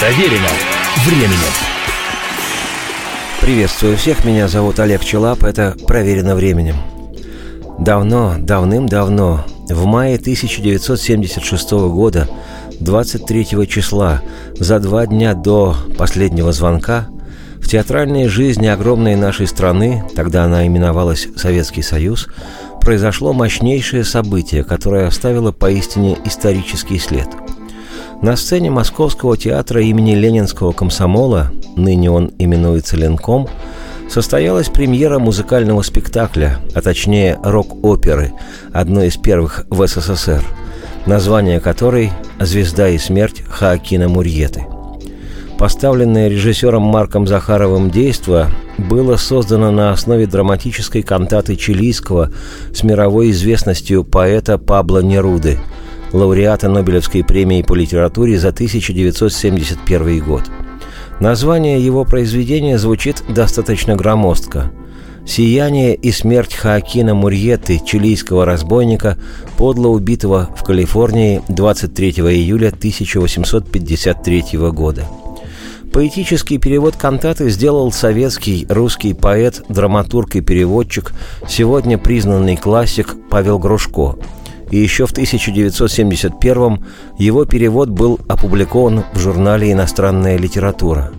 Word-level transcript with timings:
Проверено 0.00 0.48
временем. 1.04 1.52
Приветствую 3.42 3.98
всех, 3.98 4.24
меня 4.24 4.48
зовут 4.48 4.80
Олег 4.80 5.04
Челап, 5.04 5.44
это 5.44 5.76
«Проверено 5.86 6.34
временем». 6.34 6.76
Давно, 7.78 8.36
давным-давно, 8.38 9.44
в 9.68 9.84
мае 9.84 10.16
1976 10.16 11.70
года, 11.72 12.30
23 12.80 13.68
числа, 13.68 14.22
за 14.58 14.78
два 14.78 15.06
дня 15.06 15.34
до 15.34 15.76
последнего 15.98 16.50
звонка, 16.52 17.08
в 17.58 17.68
театральной 17.68 18.26
жизни 18.26 18.68
огромной 18.68 19.16
нашей 19.16 19.46
страны, 19.46 20.02
тогда 20.16 20.44
она 20.44 20.66
именовалась 20.66 21.28
Советский 21.36 21.82
Союз, 21.82 22.26
произошло 22.80 23.34
мощнейшее 23.34 24.04
событие, 24.04 24.64
которое 24.64 25.08
оставило 25.08 25.52
поистине 25.52 26.16
исторический 26.24 26.98
след. 26.98 27.28
На 28.22 28.36
сцене 28.36 28.70
Московского 28.70 29.34
театра 29.38 29.80
имени 29.80 30.14
Ленинского 30.14 30.72
комсомола, 30.72 31.50
ныне 31.74 32.10
он 32.10 32.30
именуется 32.38 32.98
Ленком, 32.98 33.48
состоялась 34.10 34.68
премьера 34.68 35.18
музыкального 35.18 35.80
спектакля, 35.80 36.58
а 36.74 36.82
точнее 36.82 37.38
рок-оперы, 37.42 38.32
одной 38.74 39.08
из 39.08 39.16
первых 39.16 39.64
в 39.70 39.86
СССР, 39.86 40.44
название 41.06 41.60
которой 41.60 42.12
«Звезда 42.38 42.90
и 42.90 42.98
смерть 42.98 43.42
Хаакина 43.48 44.10
Мурьеты». 44.10 44.66
Поставленное 45.58 46.28
режиссером 46.28 46.82
Марком 46.82 47.26
Захаровым 47.26 47.90
действо 47.90 48.50
было 48.76 49.16
создано 49.16 49.70
на 49.70 49.92
основе 49.92 50.26
драматической 50.26 51.02
кантаты 51.02 51.56
чилийского 51.56 52.32
с 52.74 52.82
мировой 52.82 53.30
известностью 53.30 54.04
поэта 54.04 54.58
Пабло 54.58 55.00
Неруды, 55.00 55.58
лауреата 56.12 56.68
Нобелевской 56.68 57.24
премии 57.24 57.62
по 57.62 57.74
литературе 57.74 58.38
за 58.38 58.48
1971 58.48 60.24
год. 60.24 60.42
Название 61.20 61.84
его 61.84 62.04
произведения 62.04 62.78
звучит 62.78 63.22
достаточно 63.28 63.96
громоздко. 63.96 64.72
«Сияние 65.26 65.94
и 65.94 66.12
смерть 66.12 66.54
Хаакина 66.54 67.14
Мурьеты, 67.14 67.80
чилийского 67.84 68.46
разбойника, 68.46 69.18
подло 69.58 69.88
убитого 69.88 70.48
в 70.56 70.64
Калифорнии 70.64 71.42
23 71.48 72.10
июля 72.10 72.68
1853 72.68 74.44
года». 74.72 75.04
Поэтический 75.92 76.58
перевод 76.58 76.96
кантаты 76.96 77.50
сделал 77.50 77.90
советский 77.90 78.64
русский 78.68 79.12
поэт, 79.12 79.62
драматург 79.68 80.36
и 80.36 80.40
переводчик, 80.40 81.12
сегодня 81.48 81.98
признанный 81.98 82.56
классик 82.56 83.16
Павел 83.28 83.58
Грушко. 83.58 84.16
И 84.70 84.78
еще 84.78 85.06
в 85.06 85.12
1971 85.12 86.84
его 87.18 87.44
перевод 87.44 87.88
был 87.88 88.20
опубликован 88.28 89.04
в 89.12 89.18
журнале 89.18 89.72
«Иностранная 89.72 90.36
литература». 90.38 91.10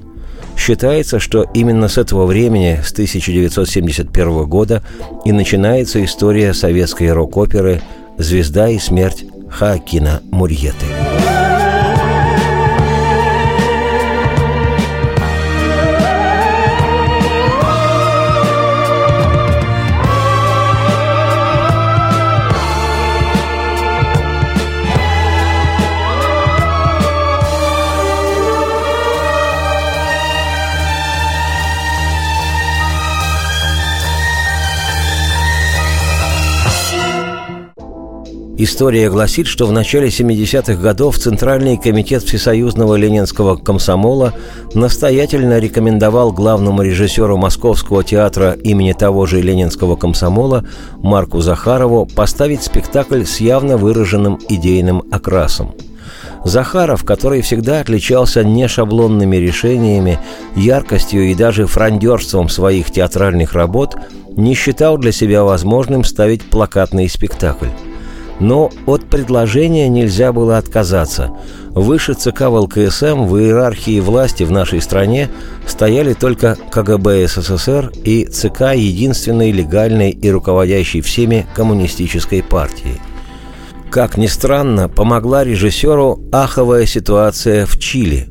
Считается, 0.58 1.20
что 1.20 1.46
именно 1.54 1.88
с 1.88 1.98
этого 1.98 2.26
времени, 2.26 2.80
с 2.84 2.92
1971 2.92 4.46
года, 4.46 4.84
и 5.26 5.32
начинается 5.32 6.04
история 6.04 6.54
советской 6.54 7.12
рок-оперы 7.12 7.82
«Звезда 8.18 8.70
и 8.70 8.78
смерть» 8.78 9.26
Хаакина 9.50 10.22
Мурьеты. 10.32 10.86
История 38.64 39.10
гласит, 39.10 39.48
что 39.48 39.66
в 39.66 39.72
начале 39.72 40.10
70-х 40.10 40.76
годов 40.76 41.18
Центральный 41.18 41.78
комитет 41.78 42.22
Всесоюзного 42.22 42.94
ленинского 42.94 43.56
комсомола 43.56 44.36
настоятельно 44.76 45.58
рекомендовал 45.58 46.32
главному 46.32 46.84
режиссеру 46.84 47.38
Московского 47.38 48.04
театра 48.04 48.52
имени 48.52 48.94
того 48.94 49.26
же 49.26 49.42
ленинского 49.42 49.96
комсомола 49.96 50.64
Марку 50.98 51.42
Захарову 51.42 52.06
поставить 52.06 52.62
спектакль 52.62 53.24
с 53.24 53.40
явно 53.40 53.78
выраженным 53.78 54.40
идейным 54.48 55.06
окрасом. 55.10 55.74
Захаров, 56.46 57.04
который 57.04 57.42
всегда 57.42 57.80
отличался 57.80 58.44
нешаблонными 58.44 59.38
решениями, 59.38 60.20
яркостью 60.56 61.32
и 61.32 61.34
даже 61.34 61.66
франдерством 61.66 62.48
своих 62.48 62.92
театральных 62.92 63.54
работ, 63.54 63.96
не 64.38 64.54
считал 64.54 65.00
для 65.00 65.12
себя 65.12 65.44
возможным 65.44 66.04
ставить 66.04 66.44
плакатный 66.44 67.10
спектакль. 67.10 67.70
Но 68.42 68.72
от 68.88 69.06
предложения 69.06 69.88
нельзя 69.88 70.34
было 70.34 70.58
отказаться. 70.58 71.32
Выше 71.70 72.16
ЦК 72.16 72.50
ВЛКСМ 72.50 73.26
в 73.26 73.38
иерархии 73.38 74.00
власти 74.00 74.42
в 74.42 74.52
нашей 74.52 74.82
стране 74.82 75.30
стояли 75.68 76.14
только 76.14 76.58
КГБ 76.72 77.28
СССР 77.28 77.92
и 78.04 78.26
ЦК 78.26 78.74
единственной 78.74 79.52
легальной 79.52 80.10
и 80.10 80.32
руководящей 80.32 81.02
всеми 81.02 81.46
коммунистической 81.56 82.42
партии. 82.42 83.00
Как 83.92 84.18
ни 84.18 84.26
странно, 84.26 84.90
помогла 84.90 85.44
режиссеру 85.44 86.20
аховая 86.32 86.88
ситуация 86.88 87.68
в 87.68 87.78
Чили 87.78 88.28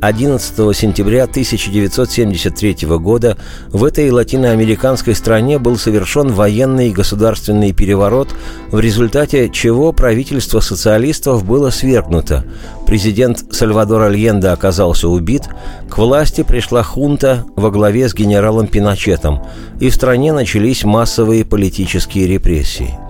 11 0.00 0.76
сентября 0.76 1.24
1973 1.24 2.86
года 2.98 3.38
в 3.68 3.82
этой 3.84 4.10
латиноамериканской 4.10 5.14
стране 5.14 5.58
был 5.58 5.78
совершен 5.78 6.28
военный 6.28 6.90
государственный 6.90 7.72
переворот, 7.72 8.28
в 8.70 8.78
результате 8.78 9.48
чего 9.48 9.92
правительство 9.92 10.60
социалистов 10.60 11.44
было 11.44 11.70
свергнуто. 11.70 12.44
Президент 12.86 13.54
Сальвадор 13.54 14.02
Альенде 14.02 14.48
оказался 14.48 15.08
убит, 15.08 15.44
к 15.88 15.96
власти 15.98 16.42
пришла 16.42 16.82
хунта 16.82 17.44
во 17.56 17.70
главе 17.70 18.08
с 18.08 18.14
генералом 18.14 18.66
Пиночетом, 18.66 19.42
и 19.80 19.88
в 19.88 19.94
стране 19.94 20.32
начались 20.32 20.84
массовые 20.84 21.44
политические 21.44 22.26
репрессии. 22.26 23.05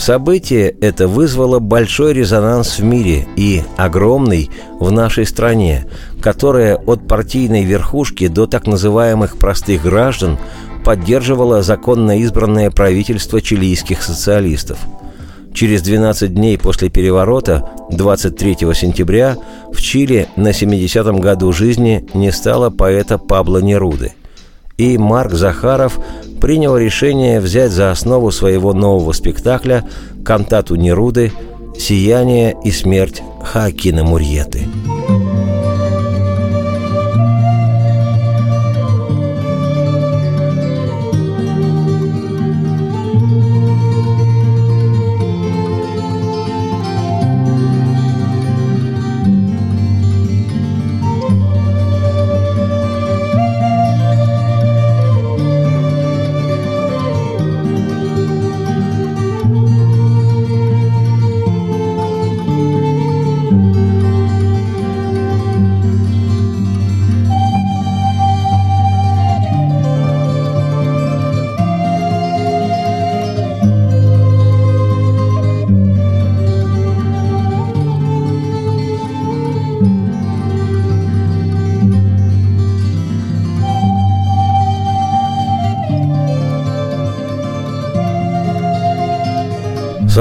Событие 0.00 0.74
это 0.80 1.08
вызвало 1.08 1.58
большой 1.58 2.14
резонанс 2.14 2.78
в 2.78 2.82
мире 2.82 3.28
и 3.36 3.62
огромный 3.76 4.50
в 4.78 4.90
нашей 4.90 5.26
стране, 5.26 5.84
которая 6.22 6.76
от 6.76 7.06
партийной 7.06 7.64
верхушки 7.64 8.26
до 8.26 8.46
так 8.46 8.66
называемых 8.66 9.36
простых 9.36 9.82
граждан 9.82 10.38
поддерживала 10.86 11.62
законно 11.62 12.18
избранное 12.18 12.70
правительство 12.70 13.42
чилийских 13.42 14.02
социалистов. 14.02 14.78
Через 15.52 15.82
12 15.82 16.32
дней 16.32 16.56
после 16.56 16.88
переворота, 16.88 17.68
23 17.90 18.56
сентября, 18.74 19.36
в 19.70 19.82
Чили 19.82 20.28
на 20.34 20.52
70-м 20.52 21.20
году 21.20 21.52
жизни 21.52 22.06
не 22.14 22.32
стало 22.32 22.70
поэта 22.70 23.18
Пабло 23.18 23.58
Неруды. 23.58 24.14
И 24.78 24.96
Марк 24.96 25.34
Захаров 25.34 25.98
принял 26.40 26.76
решение 26.76 27.40
взять 27.40 27.70
за 27.70 27.90
основу 27.90 28.30
своего 28.30 28.72
нового 28.72 29.12
спектакля 29.12 29.86
кантату 30.24 30.76
Неруды 30.76 31.32
«Сияние 31.78 32.56
и 32.64 32.70
смерть 32.70 33.22
Хакина 33.42 34.04
Мурьеты». 34.04 34.66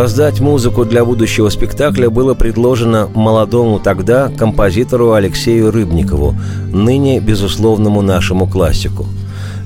Создать 0.09 0.39
музыку 0.39 0.85
для 0.85 1.05
будущего 1.05 1.49
спектакля 1.49 2.09
было 2.09 2.33
предложено 2.33 3.07
молодому 3.13 3.77
тогда 3.77 4.29
композитору 4.35 5.13
Алексею 5.13 5.69
Рыбникову, 5.69 6.33
ныне 6.73 7.19
безусловному 7.19 8.01
нашему 8.01 8.47
классику. 8.47 9.05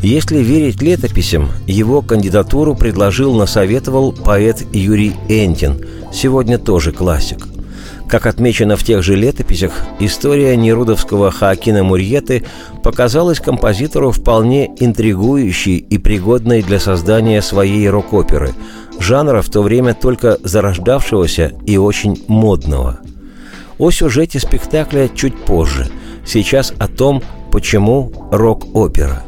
Если 0.01 0.39
верить 0.39 0.81
летописям, 0.81 1.47
его 1.65 2.01
кандидатуру 2.01 2.75
предложил, 2.75 3.33
насоветовал 3.35 4.11
поэт 4.11 4.61
Юрий 4.73 5.15
Энтин, 5.29 5.85
сегодня 6.11 6.57
тоже 6.57 6.91
классик. 6.91 7.52
Как 8.07 8.25
отмечено 8.27 8.75
в 8.75 8.83
тех 8.83 9.01
же 9.01 9.15
летописях, 9.15 9.71
история 9.99 10.55
нерудовского 10.55 11.31
Хаакина 11.31 11.83
Мурьеты 11.83 12.43
показалась 12.83 13.39
композитору 13.39 14.11
вполне 14.11 14.67
интригующей 14.79 15.77
и 15.77 15.97
пригодной 15.97 16.61
для 16.61 16.79
создания 16.79 17.41
своей 17.41 17.89
рок-оперы– 17.89 18.51
жанра 18.99 19.41
в 19.41 19.49
то 19.49 19.61
время 19.61 19.93
только 19.93 20.37
зарождавшегося 20.43 21.53
и 21.65 21.77
очень 21.77 22.23
модного. 22.27 22.99
О 23.77 23.91
сюжете 23.91 24.39
спектакля 24.39 25.09
чуть 25.09 25.37
позже. 25.45 25.89
Сейчас 26.25 26.73
о 26.79 26.87
том, 26.87 27.21
почему 27.51 28.11
рок-опера. 28.31 29.23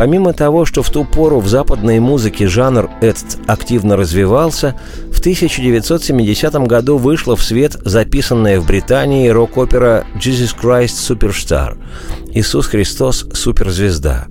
Помимо 0.00 0.32
того, 0.32 0.64
что 0.64 0.82
в 0.82 0.88
ту 0.88 1.04
пору 1.04 1.40
в 1.40 1.48
западной 1.48 2.00
музыке 2.00 2.46
жанр 2.46 2.88
этот 3.02 3.38
активно 3.46 3.98
развивался, 3.98 4.74
в 5.12 5.20
1970 5.20 6.54
году 6.66 6.96
вышла 6.96 7.36
в 7.36 7.42
свет 7.42 7.76
записанная 7.84 8.60
в 8.60 8.66
Британии 8.66 9.28
рок-опера 9.28 10.06
«Jesus 10.16 10.56
Christ 10.58 10.94
Superstar»– 11.06 11.76
«Иисус 12.32 12.68
Христос– 12.68 13.26
суперзвезда». 13.34 14.28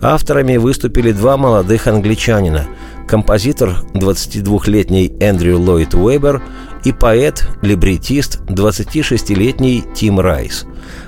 Авторами 0.00 0.56
выступили 0.56 1.10
два 1.10 1.36
молодых 1.36 1.88
англичанина– 1.88 2.68
композитор 3.08 3.84
22-летний 3.94 5.16
Эндрю 5.18 5.58
Ллойд 5.58 5.94
Уэбер 5.96 6.40
и 6.84 6.92
поэт, 6.92 7.48
либретист 7.60 8.40
26-летний 8.42 9.82
Тим 9.96 10.20
Райс. 10.20 10.64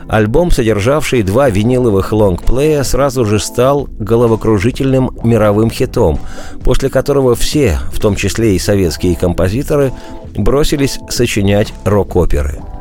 Альбом, 0.09 0.51
содержавший 0.51 1.23
два 1.23 1.51
виниловых 1.51 2.13
лонгплея, 2.13 2.83
сразу 2.83 3.25
же 3.25 3.39
стал 3.39 3.89
головокружительным 3.99 5.11
мировым 5.23 5.71
хитом, 5.71 6.19
после 6.63 6.91
которого 6.91 7.35
все, 7.35 7.79
в 7.93 8.01
том 8.01 8.17
числе 8.17 8.57
и 8.57 8.59
советские 8.59 9.17
композиторы, 9.17 9.93
бросились 10.37 10.99
сочинять 11.09 11.73
рок-оперы– 11.85 12.61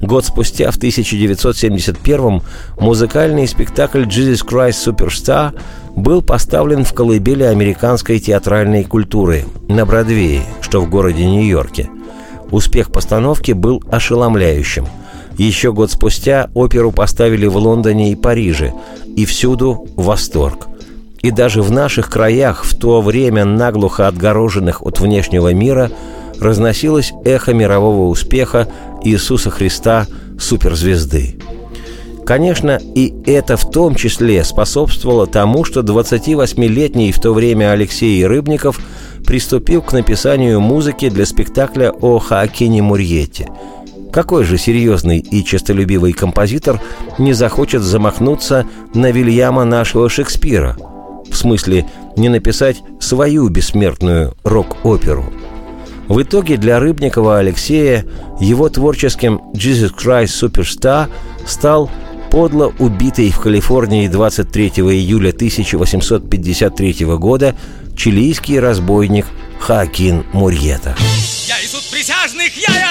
Год 0.00 0.24
спустя, 0.24 0.70
в 0.70 0.76
1971 0.76 2.42
музыкальный 2.78 3.46
спектакль 3.46 4.04
«Jesus 4.04 4.46
Christ 4.46 4.86
Superstar» 4.86 5.52
был 5.94 6.22
поставлен 6.22 6.84
в 6.84 6.94
колыбели 6.94 7.42
американской 7.42 8.18
театральной 8.18 8.84
культуры 8.84 9.44
на 9.68 9.84
Бродвее, 9.84 10.42
что 10.62 10.80
в 10.80 10.88
городе 10.88 11.26
Нью-Йорке. 11.26 11.90
Успех 12.50 12.90
постановки 12.90 13.52
был 13.52 13.82
ошеломляющим. 13.90 14.86
Еще 15.38 15.72
год 15.72 15.90
спустя 15.90 16.50
оперу 16.54 16.92
поставили 16.92 17.46
в 17.46 17.56
Лондоне 17.56 18.12
и 18.12 18.16
Париже, 18.16 18.72
и 19.16 19.24
всюду 19.24 19.86
восторг. 19.96 20.68
И 21.22 21.30
даже 21.30 21.62
в 21.62 21.70
наших 21.70 22.10
краях, 22.10 22.64
в 22.64 22.78
то 22.78 23.00
время 23.00 23.44
наглухо 23.44 24.08
отгороженных 24.08 24.82
от 24.82 25.00
внешнего 25.00 25.52
мира, 25.52 25.90
разносилось 26.38 27.12
эхо 27.24 27.52
мирового 27.52 28.08
успеха 28.08 28.68
Иисуса 29.04 29.50
Христа, 29.50 30.06
суперзвезды. 30.38 31.36
Конечно, 32.24 32.78
и 32.94 33.12
это 33.26 33.56
в 33.56 33.68
том 33.70 33.94
числе 33.96 34.44
способствовало 34.44 35.26
тому, 35.26 35.64
что 35.64 35.80
28-летний 35.80 37.12
в 37.12 37.20
то 37.20 37.34
время 37.34 37.72
Алексей 37.72 38.24
Рыбников 38.24 38.80
приступил 39.26 39.82
к 39.82 39.92
написанию 39.92 40.60
музыки 40.60 41.08
для 41.08 41.26
спектакля 41.26 41.90
о 41.90 42.18
Хаакине 42.18 42.82
Мурьете. 42.82 43.48
Какой 44.12 44.44
же 44.44 44.58
серьезный 44.58 45.18
и 45.18 45.44
честолюбивый 45.44 46.12
композитор 46.12 46.80
не 47.18 47.32
захочет 47.32 47.82
замахнуться 47.82 48.66
на 48.94 49.10
Вильяма 49.10 49.64
нашего 49.64 50.08
Шекспира? 50.08 50.76
В 51.30 51.36
смысле, 51.36 51.86
не 52.16 52.28
написать 52.28 52.82
свою 52.98 53.48
бессмертную 53.48 54.34
рок-оперу– 54.44 55.32
в 56.10 56.20
итоге 56.20 56.56
для 56.56 56.80
Рыбникова 56.80 57.38
Алексея 57.38 58.04
его 58.40 58.68
творческим 58.68 59.40
«Jesus 59.54 59.94
Christ 59.96 60.42
Superstar» 60.42 61.08
стал 61.46 61.88
подло 62.32 62.74
убитый 62.80 63.30
в 63.30 63.38
Калифорнии 63.38 64.08
23 64.08 64.70
июля 64.70 65.28
1853 65.28 66.94
года 67.16 67.54
чилийский 67.96 68.58
разбойник 68.58 69.24
Хакин 69.60 70.24
Мурьета. 70.32 70.96
Я 71.46 71.54
присяжных, 71.92 72.56
я 72.56 72.80
и 72.80 72.89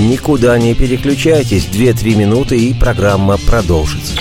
Никуда 0.00 0.56
не 0.58 0.74
переключайтесь, 0.74 1.66
2-3 1.66 2.16
минуты 2.16 2.58
и 2.58 2.72
программа 2.72 3.36
продолжится. 3.36 4.14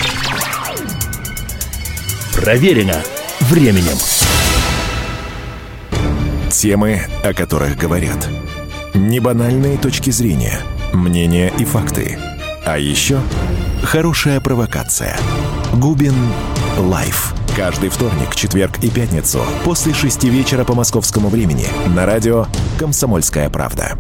Проверено 2.36 3.02
временем. 3.40 3.98
Темы, 6.52 7.04
о 7.24 7.34
которых 7.34 7.78
говорят. 7.78 8.28
Небанальные 8.94 9.78
точки 9.78 10.10
зрения, 10.10 10.60
мнения 10.92 11.50
и 11.58 11.64
факты. 11.64 12.20
А 12.66 12.78
еще 12.78 13.22
хорошая 13.82 14.42
провокация. 14.42 15.18
Губин 15.74 16.16
Live. 16.78 17.34
Каждый 17.56 17.88
вторник, 17.88 18.36
четверг 18.36 18.84
и 18.84 18.90
пятницу 18.90 19.40
после 19.64 19.94
шести 19.94 20.30
вечера 20.30 20.66
по 20.66 20.74
московскому 20.74 21.30
времени 21.30 21.68
на 21.96 22.06
радио 22.06 22.48
«Комсомольская 22.78 23.50
правда». 23.50 23.98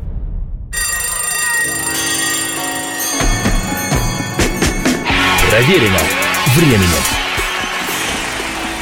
Проверено 5.50 5.98
временем. 6.56 7.04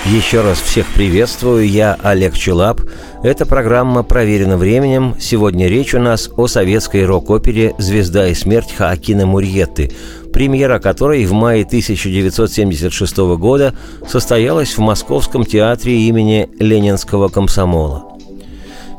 Еще 0.06 0.42
раз 0.42 0.60
всех 0.60 0.86
приветствую, 0.88 1.66
я 1.66 1.98
Олег 2.04 2.36
Челап. 2.36 2.82
Эта 3.24 3.46
программа 3.46 4.04
«Проверена 4.04 4.58
временем». 4.58 5.16
Сегодня 5.18 5.70
речь 5.70 5.94
у 5.94 6.00
нас 6.00 6.30
о 6.36 6.48
советской 6.48 7.06
рок-опере 7.06 7.74
«Звезда 7.78 8.28
и 8.28 8.34
смерть» 8.34 8.74
Хаакина 8.76 9.26
Мурьетты, 9.26 9.94
премьера 10.34 10.80
которой 10.80 11.26
в 11.26 11.32
мае 11.32 11.64
1976 11.64 13.18
года 13.38 13.74
состоялась 14.06 14.78
в 14.78 14.80
Московском 14.80 15.46
театре 15.46 16.02
имени 16.02 16.50
Ленинского 16.60 17.30
комсомола. 17.30 18.04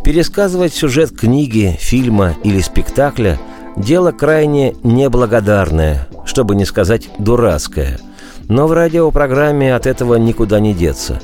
Пересказывать 0.03 0.73
сюжет 0.73 1.11
книги, 1.15 1.77
фильма 1.79 2.35
или 2.45 2.63
спектакля– 2.63 3.39
дело 3.79 4.13
крайне 4.13 4.75
неблагодарное– 4.83 6.07
чтобы 6.29 6.55
не 6.55 6.65
сказать 6.65 7.09
дурацкое. 7.19 7.99
Но 8.49 8.67
в 8.67 8.73
радиопрограмме 8.73 9.75
от 9.75 9.87
этого 9.87 10.17
никуда 10.17 10.61
не 10.61 10.75
деться. 10.75 11.21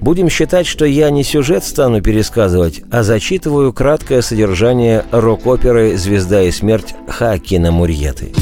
Будем 0.00 0.28
считать, 0.28 0.66
что 0.66 0.84
я 0.84 1.10
не 1.10 1.22
сюжет 1.22 1.62
стану 1.62 2.02
пересказывать, 2.02 2.82
а 2.90 3.04
зачитываю 3.04 3.72
краткое 3.72 4.20
содержание 4.20 5.04
рок-оперы 5.12 5.96
«Звезда 5.96 6.42
и 6.42 6.50
смерть» 6.50 6.94
Хакина 7.06 7.70
Мурьеты. 7.70 8.32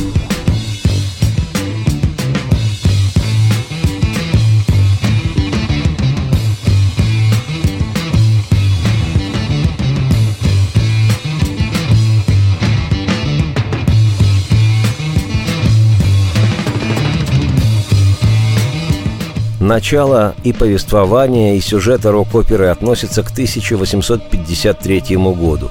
Начало 19.70 20.34
и 20.42 20.52
повествование, 20.52 21.56
и 21.56 21.60
сюжета 21.60 22.10
рок-оперы 22.10 22.66
относятся 22.66 23.22
к 23.22 23.30
1853 23.30 25.16
году. 25.16 25.70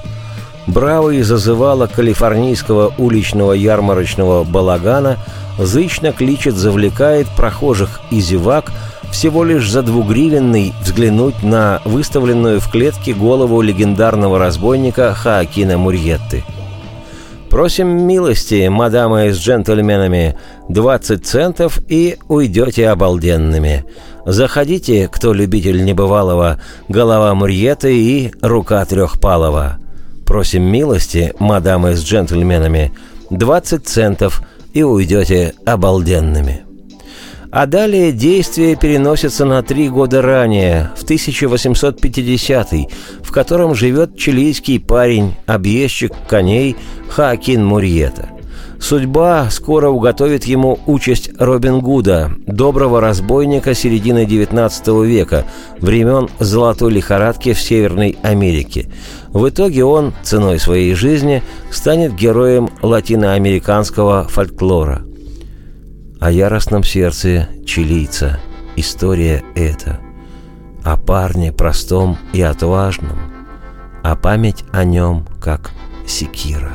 Бравый 0.67 1.21
зазывала 1.21 1.87
калифорнийского 1.87 2.93
уличного 2.97 3.51
ярмарочного 3.51 4.45
балагана, 4.45 5.17
зычно 5.57 6.13
кличет, 6.13 6.55
завлекает 6.55 7.27
прохожих 7.35 7.99
и 8.09 8.21
зевак 8.21 8.71
всего 9.11 9.43
лишь 9.43 9.69
за 9.69 9.81
двугривенный 9.81 10.73
взглянуть 10.81 11.43
на 11.43 11.81
выставленную 11.83 12.61
в 12.61 12.71
клетке 12.71 13.11
голову 13.11 13.59
легендарного 13.59 14.39
разбойника 14.39 15.13
Хаакина 15.13 15.77
Мурьетты. 15.77 16.45
Просим 17.49 18.05
милости, 18.05 18.67
мадамы 18.67 19.33
с 19.33 19.39
джентльменами, 19.39 20.37
20 20.69 21.25
центов 21.25 21.79
и 21.87 22.17
уйдете 22.27 22.89
обалденными. 22.89 23.85
Заходите, 24.25 25.09
кто 25.11 25.33
любитель 25.33 25.83
небывалого, 25.83 26.61
голова 26.89 27.33
Мурьеты 27.33 27.97
и 27.97 28.31
рука 28.43 28.85
трехпалова. 28.85 29.79
Просим 30.27 30.61
милости, 30.61 31.33
мадамы 31.39 31.95
с 31.95 32.03
джентльменами, 32.03 32.93
20 33.31 33.87
центов 33.87 34.43
и 34.73 34.83
уйдете 34.83 35.55
обалденными. 35.65 36.68
А 37.51 37.65
далее 37.65 38.11
действие 38.11 38.75
переносится 38.75 39.43
на 39.43 39.63
три 39.63 39.89
года 39.89 40.21
ранее, 40.21 40.91
в 40.95 41.03
1850 41.03 42.69
в 43.23 43.31
котором 43.31 43.73
живет 43.73 44.17
чилийский 44.17 44.79
парень, 44.79 45.35
объездчик 45.47 46.11
коней 46.27 46.75
Хаакин 47.09 47.65
Мурьета. 47.65 48.29
Судьба 48.79 49.49
скоро 49.49 49.89
уготовит 49.89 50.45
ему 50.45 50.79
участь 50.85 51.31
Робин 51.37 51.79
Гуда, 51.79 52.31
доброго 52.45 53.01
разбойника 53.01 53.73
середины 53.73 54.25
XIX 54.25 55.05
века, 55.05 55.45
времен 55.79 56.29
золотой 56.39 56.93
лихорадки 56.93 57.53
в 57.53 57.61
Северной 57.61 58.17
Америке. 58.21 58.89
В 59.29 59.49
итоге 59.49 59.83
он, 59.83 60.13
ценой 60.23 60.59
своей 60.59 60.93
жизни, 60.93 61.43
станет 61.71 62.15
героем 62.15 62.69
латиноамериканского 62.81 64.27
фольклора– 64.29 65.01
о 66.19 66.31
яростном 66.31 66.83
сердце 66.83 67.47
чилийца. 67.65 68.39
История 68.75 69.43
эта. 69.55 69.99
О 70.83 70.97
парне 70.97 71.51
простом 71.51 72.17
и 72.33 72.41
отважном. 72.41 73.17
А 74.03 74.15
память 74.15 74.63
о 74.71 74.83
нем 74.83 75.25
как 75.41 75.71
секира. 76.05 76.73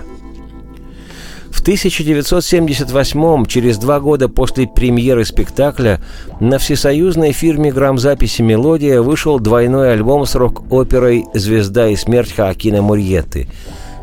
В 1.51 1.61
1978 1.61 3.47
через 3.47 3.79
два 3.79 4.01
года 4.01 4.29
после 4.29 4.67
премьеры 4.67 5.25
спектакля, 5.25 6.01
на 6.41 6.59
всесоюзной 6.59 7.33
фирме 7.33 7.73
грамзаписи 7.73 8.43
«Мелодия» 8.43 9.01
вышел 9.01 9.39
двойной 9.39 9.93
альбом 9.93 10.27
с 10.27 10.35
рок-оперой 10.35 11.25
«Звезда 11.33 11.89
и 11.89 11.97
смерть» 11.97 12.35
Хаакина 12.35 12.83
Мурьеты. 12.83 13.49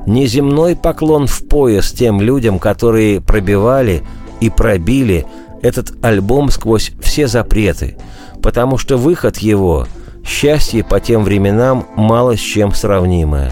Неземной 0.07 0.75
поклон 0.75 1.27
в 1.27 1.47
пояс 1.47 1.91
тем 1.91 2.21
людям, 2.21 2.57
которые 2.57 3.21
пробивали– 3.21 4.03
и 4.41 4.49
пробили 4.49 5.25
этот 5.61 5.93
альбом 6.03 6.49
сквозь 6.49 6.91
все 7.01 7.27
запреты, 7.27 7.95
потому 8.41 8.77
что 8.77 8.97
выход 8.97 9.37
его– 9.37 9.87
счастье 10.25 10.83
по 10.83 10.99
тем 10.99 11.23
временам 11.23 11.87
мало 11.95 12.37
с 12.37 12.39
чем 12.39 12.73
сравнимое. 12.73 13.51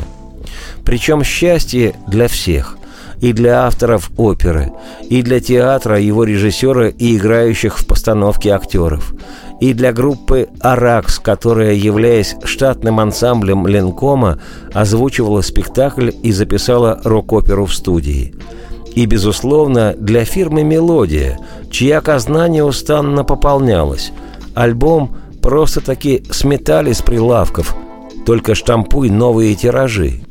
Причем 0.84 1.24
счастье 1.24 1.96
для 2.08 2.28
всех– 2.28 2.76
и 3.22 3.34
для 3.34 3.66
авторов 3.66 4.12
оперы, 4.18 4.72
и 5.10 5.22
для 5.22 5.40
театра, 5.40 6.00
его 6.00 6.24
режиссера 6.24 6.88
и 6.88 7.18
играющих 7.18 7.78
в 7.78 7.86
постановке 7.86 8.52
актеров, 8.52 9.14
и 9.60 9.74
для 9.74 9.92
группы 9.92 10.48
«Аракс», 10.62 11.20
которая, 11.20 11.74
являясь 11.74 12.36
штатным 12.46 13.00
ансамблем 13.00 13.68
Ленкома, 13.68 14.40
озвучивала 14.74 15.42
спектакль 15.42 16.12
и 16.24 16.32
записала 16.32 17.02
рок-оперу 17.04 17.66
в 17.66 17.74
студии– 17.74 18.34
и, 19.00 19.06
безусловно, 19.06 19.96
для 19.98 20.26
фирмы 20.26 20.64
«Мелодия», 20.64 21.40
чья 21.72 22.02
казна 22.02 22.50
неустанно 22.50 23.24
пополнялась. 23.24 24.12
Альбом 24.56 25.16
просто-таки 25.42 26.24
сметали 26.32 26.92
с 26.92 27.02
прилавков, 27.02 27.78
только 28.26 28.56
штампуй 28.56 29.10
новые 29.10 29.56
тиражи. 29.56 30.24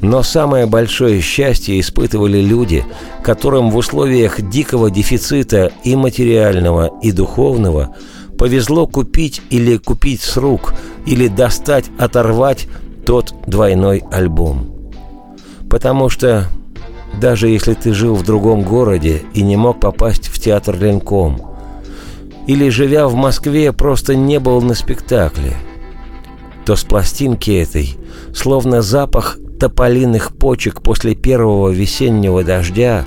Но 0.00 0.22
самое 0.22 0.66
большое 0.66 1.20
счастье 1.20 1.80
испытывали 1.80 2.38
люди, 2.38 2.84
которым 3.24 3.72
в 3.72 3.76
условиях 3.76 4.40
дикого 4.40 4.88
дефицита 4.88 5.72
и 5.82 5.96
материального, 5.96 6.88
и 7.02 7.10
духовного 7.10 7.96
повезло 8.38 8.86
купить 8.86 9.42
или 9.50 9.76
купить 9.76 10.20
с 10.20 10.36
рук, 10.36 10.72
или 11.04 11.26
достать, 11.26 11.86
оторвать 11.98 12.68
тот 13.04 13.34
двойной 13.48 14.04
альбом. 14.12 14.70
Потому 15.68 16.08
что 16.08 16.46
даже 17.20 17.48
если 17.48 17.74
ты 17.74 17.92
жил 17.92 18.14
в 18.14 18.24
другом 18.24 18.62
городе 18.62 19.22
и 19.34 19.42
не 19.42 19.56
мог 19.56 19.80
попасть 19.80 20.28
в 20.28 20.40
театр 20.40 20.76
Ленком, 20.78 21.40
или, 22.46 22.68
живя 22.70 23.06
в 23.06 23.14
Москве, 23.14 23.72
просто 23.72 24.14
не 24.14 24.40
был 24.40 24.60
на 24.62 24.74
спектакле, 24.74 25.56
то 26.64 26.76
с 26.76 26.84
пластинки 26.84 27.50
этой, 27.50 27.96
словно 28.34 28.82
запах 28.82 29.38
тополиных 29.60 30.36
почек 30.36 30.82
после 30.82 31.14
первого 31.14 31.68
весеннего 31.68 32.42
дождя, 32.42 33.04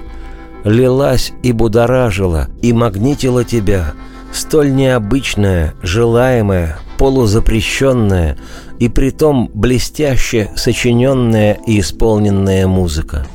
лилась 0.64 1.34
и 1.44 1.52
будоражила, 1.52 2.48
и 2.62 2.72
магнитила 2.72 3.44
тебя, 3.44 3.94
столь 4.32 4.74
необычная, 4.74 5.74
желаемая, 5.82 6.80
полузапрещенная 6.98 8.38
и 8.80 8.88
притом 8.90 9.52
блестяще 9.54 10.50
сочиненная 10.56 11.60
и 11.68 11.80
исполненная 11.80 12.68
музыка 12.68 13.26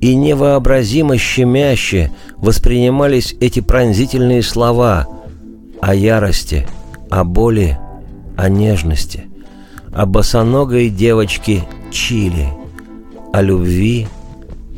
и 0.00 0.14
невообразимо 0.14 1.18
щемяще 1.18 2.10
воспринимались 2.36 3.34
эти 3.40 3.60
пронзительные 3.60 4.42
слова 4.42 5.06
о 5.80 5.94
ярости, 5.94 6.66
о 7.10 7.24
боли, 7.24 7.78
о 8.36 8.48
нежности, 8.48 9.24
о 9.92 10.06
босоногой 10.06 10.88
девочке 10.88 11.64
Чили, 11.90 12.48
о 13.32 13.42
любви 13.42 14.08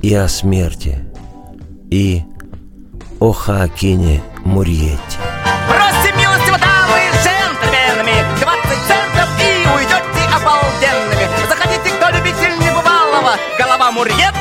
и 0.03 0.13
о 0.15 0.29
смерти, 0.29 0.99
и 1.91 2.23
о 3.21 3.33
Хаакине 3.33 4.23
Мурьете. 4.45 4.99
Бросьте 5.69 6.13
милостиво, 6.19 6.59
дамы 6.59 6.99
и 6.99 7.11
джентльменами, 7.23 8.17
20 8.41 8.63
центов 8.89 9.29
и 9.39 9.69
уйдете 9.69 10.23
обалденными. 10.35 11.29
Заходите, 11.49 11.97
кто 11.97 12.09
любитель 12.11 12.59
небывалого, 12.59 13.37
голова 13.59 13.93
Мурьеты 13.93 14.32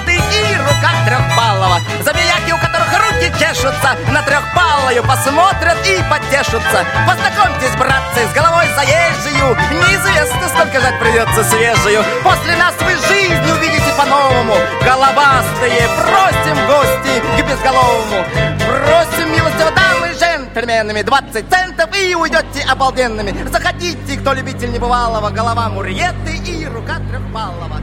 рука 0.71 0.91
трехпалого 1.05 1.79
Забияки, 2.03 2.51
у 2.51 2.57
которых 2.57 2.91
руки 2.93 3.31
чешутся 3.39 3.95
На 4.11 4.21
трехпалую 4.23 5.03
посмотрят 5.03 5.77
и 5.87 6.03
потешутся. 6.09 6.85
Познакомьтесь, 7.07 7.75
братцы, 7.77 8.27
с 8.27 8.33
головой 8.33 8.65
заезжую. 8.75 9.55
Неизвестно, 9.71 10.47
сколько 10.49 10.81
жать 10.81 10.99
придется 10.99 11.43
свежую. 11.43 12.03
После 12.23 12.55
нас 12.55 12.73
вы 12.81 12.91
жизнь 13.07 13.51
увидите 13.51 13.91
по-новому. 13.97 14.55
Головастые, 14.83 15.87
просим 16.07 16.67
гости 16.67 17.21
к 17.37 17.47
безголовому. 17.47 18.25
Просим 18.59 19.31
милостиво 19.33 19.71
дамы 19.71 20.13
джентльменами. 20.19 21.01
20 21.01 21.49
центов 21.49 21.89
и 21.95 22.15
уйдете 22.15 22.65
обалденными. 22.69 23.49
Заходите, 23.49 24.17
кто 24.19 24.33
любитель 24.33 24.71
небывалого. 24.71 25.29
Голова 25.29 25.69
Мурьеты 25.69 26.35
и 26.45 26.65
рука 26.65 26.97
трехпалого 27.09 27.79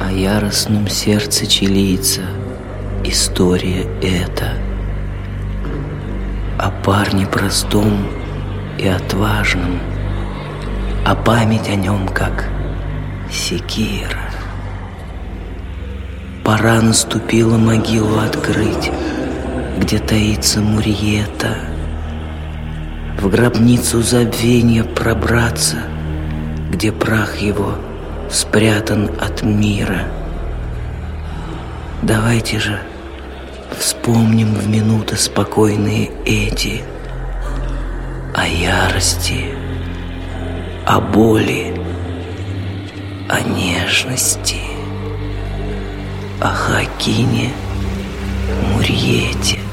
о 0.00 0.10
яростном 0.10 0.88
сердце 0.88 1.46
чилийца 1.46 2.22
история 3.04 3.86
эта. 4.02 4.52
О 6.58 6.70
парне 6.70 7.26
простом 7.26 8.06
и 8.78 8.88
отважном, 8.88 9.78
а 11.04 11.14
память 11.14 11.68
о 11.68 11.76
нем 11.76 12.08
как 12.08 12.48
секира. 13.30 14.30
Пора 16.44 16.80
наступила 16.80 17.56
могилу 17.56 18.18
открыть, 18.18 18.90
где 19.78 19.98
таится 19.98 20.60
Мурьета. 20.60 21.56
В 23.18 23.30
гробницу 23.30 24.02
забвения 24.02 24.84
пробраться, 24.84 25.78
где 26.70 26.92
прах 26.92 27.36
его— 27.36 27.74
спрятан 28.34 29.10
от 29.20 29.42
мира. 29.42 30.08
Давайте 32.02 32.58
же 32.58 32.80
вспомним 33.78 34.54
в 34.54 34.66
минуты 34.68 35.16
спокойные 35.16 36.10
эти 36.26 36.82
о 38.34 38.44
ярости, 38.46 39.54
о 40.84 41.00
боли, 41.00 41.80
о 43.28 43.40
нежности, 43.40 44.60
о 46.40 46.48
Хакине 46.48 47.52
Мурьете. 48.72 49.63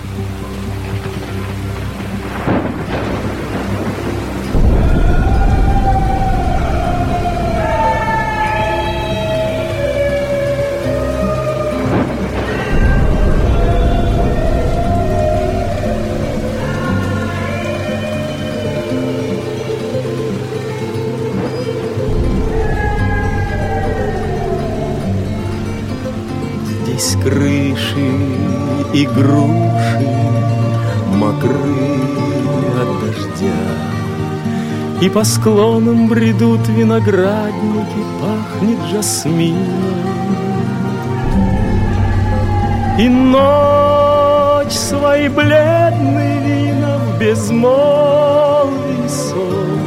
По 35.14 35.26
склонам 35.26 36.08
бредут 36.08 36.68
виноградники, 36.70 38.02
пахнет 38.22 38.80
жасмином. 38.92 39.58
И 42.98 43.10
ночь 43.10 44.72
свои 44.72 45.28
бледные 45.28 46.40
вина 46.42 46.98
в 46.98 47.20
безмолвии 47.20 49.08
сон 49.08 49.80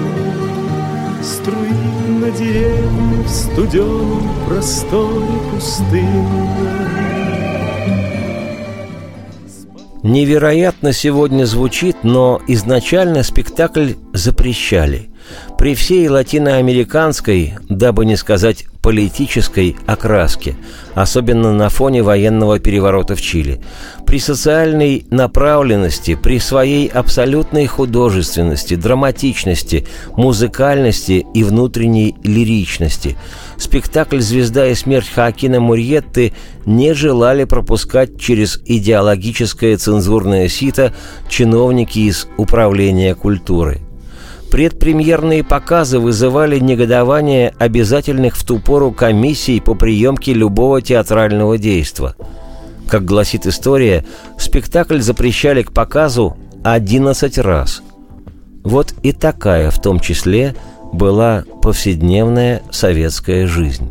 Струит 1.23 2.21
на 2.21 2.31
деревне 2.31 3.25
в 3.25 3.29
студеном 3.29 4.29
просторе 4.47 5.25
пустыни. 5.51 6.85
Невероятно 10.03 10.93
сегодня 10.93 11.47
звучит, 11.47 11.97
но 12.03 12.43
изначально 12.47 13.23
спектакль 13.23 13.93
запрещали. 14.13 15.14
При 15.59 15.75
всей 15.75 16.09
латиноамериканской, 16.09 17.55
дабы 17.69 18.05
не 18.05 18.17
сказать 18.17 18.67
политической 18.83 19.77
окраске, 19.87 20.57
особенно 20.95 21.55
на 21.55 21.71
фоне 21.71 22.03
военного 22.03 22.59
переворота 22.59 23.17
в 23.17 23.23
Чили, 23.23 23.63
при 24.05 24.19
социальной 24.19 25.07
направленности, 25.11 26.17
при 26.17 26.39
своей 26.39 26.89
абсолютной 26.89 27.67
художественности, 27.67 28.75
драматичности, 28.75 29.87
музыкальности 30.19 31.25
и 31.33 31.45
внутренней 31.45 32.15
лиричности, 32.25 33.17
спектакль 33.57 34.21
«Звезда 34.21 34.67
и 34.67 34.75
смерть» 34.75 35.09
Хоакина 35.15 35.61
Мурьетты 35.61 36.35
не 36.67 36.93
желали 36.93 37.45
пропускать 37.45 38.21
через 38.21 38.61
идеологическое 38.67 39.79
цензурное 39.79 40.49
сито 40.49 40.93
чиновники 41.31 42.01
из 42.01 42.29
Управления 42.37 43.15
культуры– 43.15 43.81
Предпремьерные 44.55 45.43
показы 45.43 45.99
вызывали 45.99 46.61
негодование 46.61 47.53
обязательных 47.59 48.37
в 48.37 48.45
ту 48.45 48.61
пору 48.61 48.93
комиссий 48.93 49.59
по 49.59 49.75
приемке 49.75 50.33
любого 50.33 50.81
театрального 50.81 51.59
действа. 51.59 52.15
Как 52.89 53.05
гласит 53.05 53.49
история, 53.49 54.05
спектакль 54.39 55.01
запрещали 55.01 55.65
к 55.65 55.73
показу 55.73 56.37
11 56.63 57.39
раз. 57.39 57.83
Вот 58.63 58.95
и 59.03 59.11
такая 59.11 59.73
в 59.73 59.83
том 59.83 59.99
числе 59.99 60.55
была 60.93 61.43
повседневная 61.61 62.63
советская 62.71 63.49
жизнь. 63.49 63.91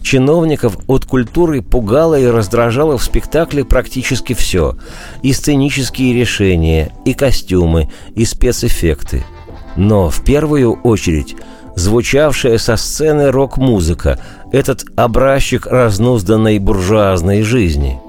Чиновников 0.00 0.78
от 0.86 1.04
культуры 1.04 1.60
пугало 1.60 2.18
и 2.18 2.24
раздражало 2.24 2.96
в 2.96 3.04
спектакле 3.04 3.66
практически 3.66 4.32
все. 4.32 4.78
И 5.20 5.34
сценические 5.34 6.14
решения, 6.14 6.90
и 7.04 7.12
костюмы, 7.12 7.90
и 8.14 8.24
спецэффекты– 8.24 9.24
но 9.78 10.10
в 10.10 10.24
первую 10.24 10.72
очередь 10.82 11.36
звучавшая 11.76 12.58
со 12.58 12.76
сцены 12.76 13.30
рок-музыка, 13.30 14.18
этот 14.50 14.84
образчик 14.96 15.66
разнузданной 15.66 16.58
буржуазной 16.58 17.42
жизни. 17.42 18.00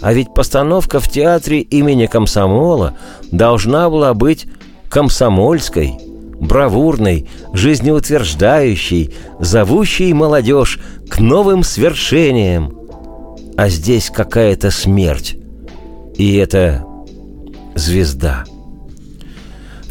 А 0.00 0.14
ведь 0.14 0.32
постановка 0.32 1.00
в 1.00 1.08
театре 1.10 1.60
имени 1.60 2.06
Комсомола 2.06 2.94
должна 3.30 3.90
была 3.90 4.14
быть 4.14 4.46
комсомольской, 4.88 5.98
бравурной, 6.40 7.28
жизнеутверждающей, 7.52 9.14
зовущей 9.38 10.14
молодежь 10.14 10.80
к 11.10 11.18
новым 11.20 11.64
свершениям. 11.64 12.74
А 13.58 13.68
здесь 13.68 14.08
какая-то 14.08 14.70
смерть. 14.70 15.36
И 16.16 16.36
это 16.36 16.82
звезда. 17.74 18.44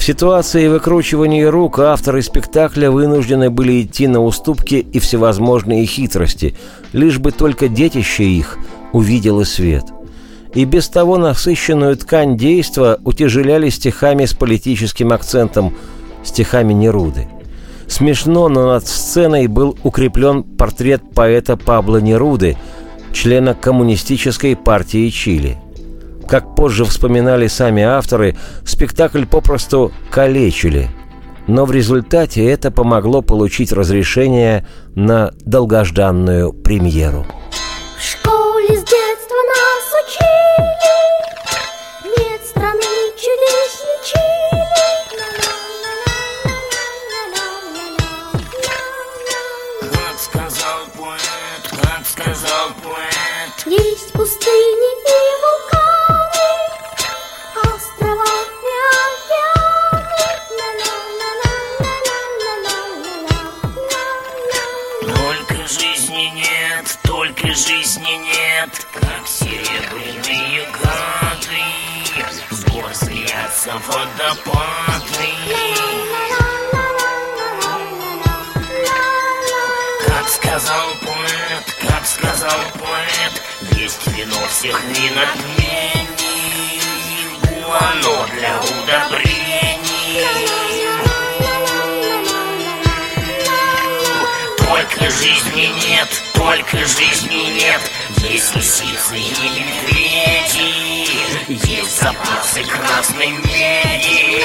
В 0.03 0.05
ситуации 0.05 0.67
выкручивания 0.67 1.49
рук 1.49 1.79
авторы 1.79 2.21
спектакля 2.23 2.91
вынуждены 2.91 3.49
были 3.49 3.83
идти 3.83 4.05
на 4.07 4.21
уступки 4.21 4.75
и 4.75 4.99
всевозможные 4.99 5.85
хитрости, 5.85 6.55
лишь 6.91 7.19
бы 7.19 7.31
только 7.31 7.69
детище 7.69 8.25
их 8.25 8.57
увидело 8.91 9.45
свет. 9.45 9.85
И 10.53 10.65
без 10.65 10.89
того 10.89 11.15
насыщенную 11.15 11.95
ткань 11.95 12.35
действа 12.35 12.99
утяжеляли 13.05 13.69
стихами 13.69 14.25
с 14.25 14.33
политическим 14.33 15.13
акцентом, 15.13 15.73
стихами 16.25 16.73
Неруды. 16.73 17.29
Смешно, 17.87 18.49
но 18.49 18.73
над 18.73 18.85
сценой 18.85 19.47
был 19.47 19.77
укреплен 19.83 20.43
портрет 20.43 21.01
поэта 21.15 21.55
Пабло 21.55 22.01
Неруды, 22.01 22.57
члена 23.13 23.53
Коммунистической 23.53 24.57
партии 24.57 25.07
Чили– 25.07 25.59
как 26.27 26.55
позже 26.55 26.85
вспоминали 26.85 27.47
сами 27.47 27.83
авторы, 27.83 28.35
спектакль 28.65 29.25
попросту 29.25 29.91
калечили. 30.11 30.89
Но 31.47 31.65
в 31.65 31.71
результате 31.71 32.45
это 32.45 32.71
помогло 32.71 33.21
получить 33.21 33.71
разрешение 33.73 34.65
на 34.95 35.31
долгожданную 35.45 36.53
премьеру. 36.53 37.25
В 37.97 38.03
как 68.93 69.27
серебряные 69.27 70.67
гады, 70.81 71.63
с 72.49 72.63
гор 72.65 72.93
злятся 72.93 73.73
водопады. 73.87 75.33
Как 80.05 80.27
сказал 80.29 80.87
поэт, 81.01 81.75
как 81.87 82.05
сказал 82.05 82.59
поэт, 82.73 83.41
есть 83.77 84.07
вино 84.07 84.37
всех 84.49 84.81
вин 84.85 85.17
отмений, 85.17 86.07
оно 87.67 88.27
для 88.33 88.59
удобрений. 88.59 89.33
Только 94.57 95.09
жизни 95.09 95.65
нет, 95.87 96.22
только 96.33 96.77
жизни 96.77 97.53
нет, 97.59 97.81
есть 98.17 98.55
лисицы 98.55 99.17
и 99.17 99.59
медведи, 99.59 100.69
есть 101.47 102.01
запасы 102.01 102.63
красной 102.63 103.31
меди. 103.31 104.43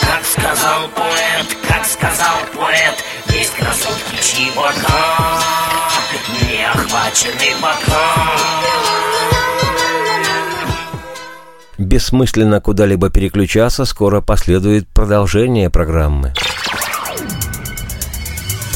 Как 0.00 0.24
сказал 0.24 0.88
поэт, 0.94 1.56
как 1.68 1.84
сказал 1.84 2.36
поэт, 2.56 3.04
есть 3.30 3.54
красотки, 3.54 4.16
чьи 4.22 4.50
бока 4.56 5.38
не 6.48 6.64
охвачены 6.64 7.60
бока. 7.60 8.58
Бессмысленно 11.78 12.60
куда-либо 12.60 13.08
переключаться, 13.08 13.84
скоро 13.84 14.20
последует 14.20 14.88
продолжение 14.88 15.70
программы. 15.70 16.34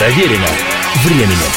Проверено 0.00 0.46
временем. 1.04 1.52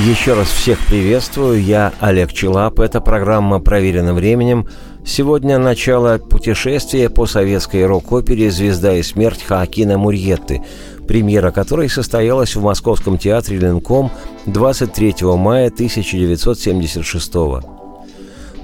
Еще 0.00 0.32
раз 0.32 0.48
всех 0.48 0.84
приветствую, 0.86 1.62
я 1.62 1.92
Олег 2.00 2.32
Челап, 2.32 2.80
это 2.80 3.00
программа 3.00 3.60
«Проверено 3.60 4.12
временем». 4.12 4.66
Сегодня 5.06 5.60
начало 5.60 6.18
путешествия 6.18 7.10
по 7.10 7.26
советской 7.26 7.86
рок-опере 7.86 8.50
«Звезда 8.50 8.96
и 8.96 9.04
смерть» 9.04 9.44
Хаакина 9.44 9.98
Мурьетты, 9.98 10.64
премьера 11.06 11.52
которой 11.52 11.88
состоялась 11.88 12.56
в 12.56 12.62
Московском 12.64 13.18
театре 13.18 13.58
«Ленком» 13.58 14.10
23 14.46 15.14
мая 15.36 15.68
1976 15.68 17.34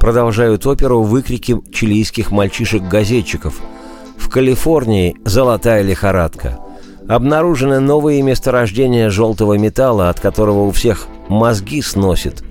Продолжают 0.01 0.67
оперу 0.67 1.03
выкрики 1.03 1.61
чилийских 1.73 2.33
мальчишек-газетчиков. 2.33 3.55
В 4.17 4.29
Калифорнии 4.29 5.15
«Золотая 5.25 5.83
лихорадка». 5.83 6.64
Обнаружены 7.09 7.81
новые 7.81 8.23
месторождения 8.23 9.11
желтого 9.11 9.59
металла, 9.59 10.09
от 10.09 10.21
которого 10.21 10.65
у 10.65 10.71
всех 10.71 11.07
мозги 11.29 11.83
сносит. 11.83 12.43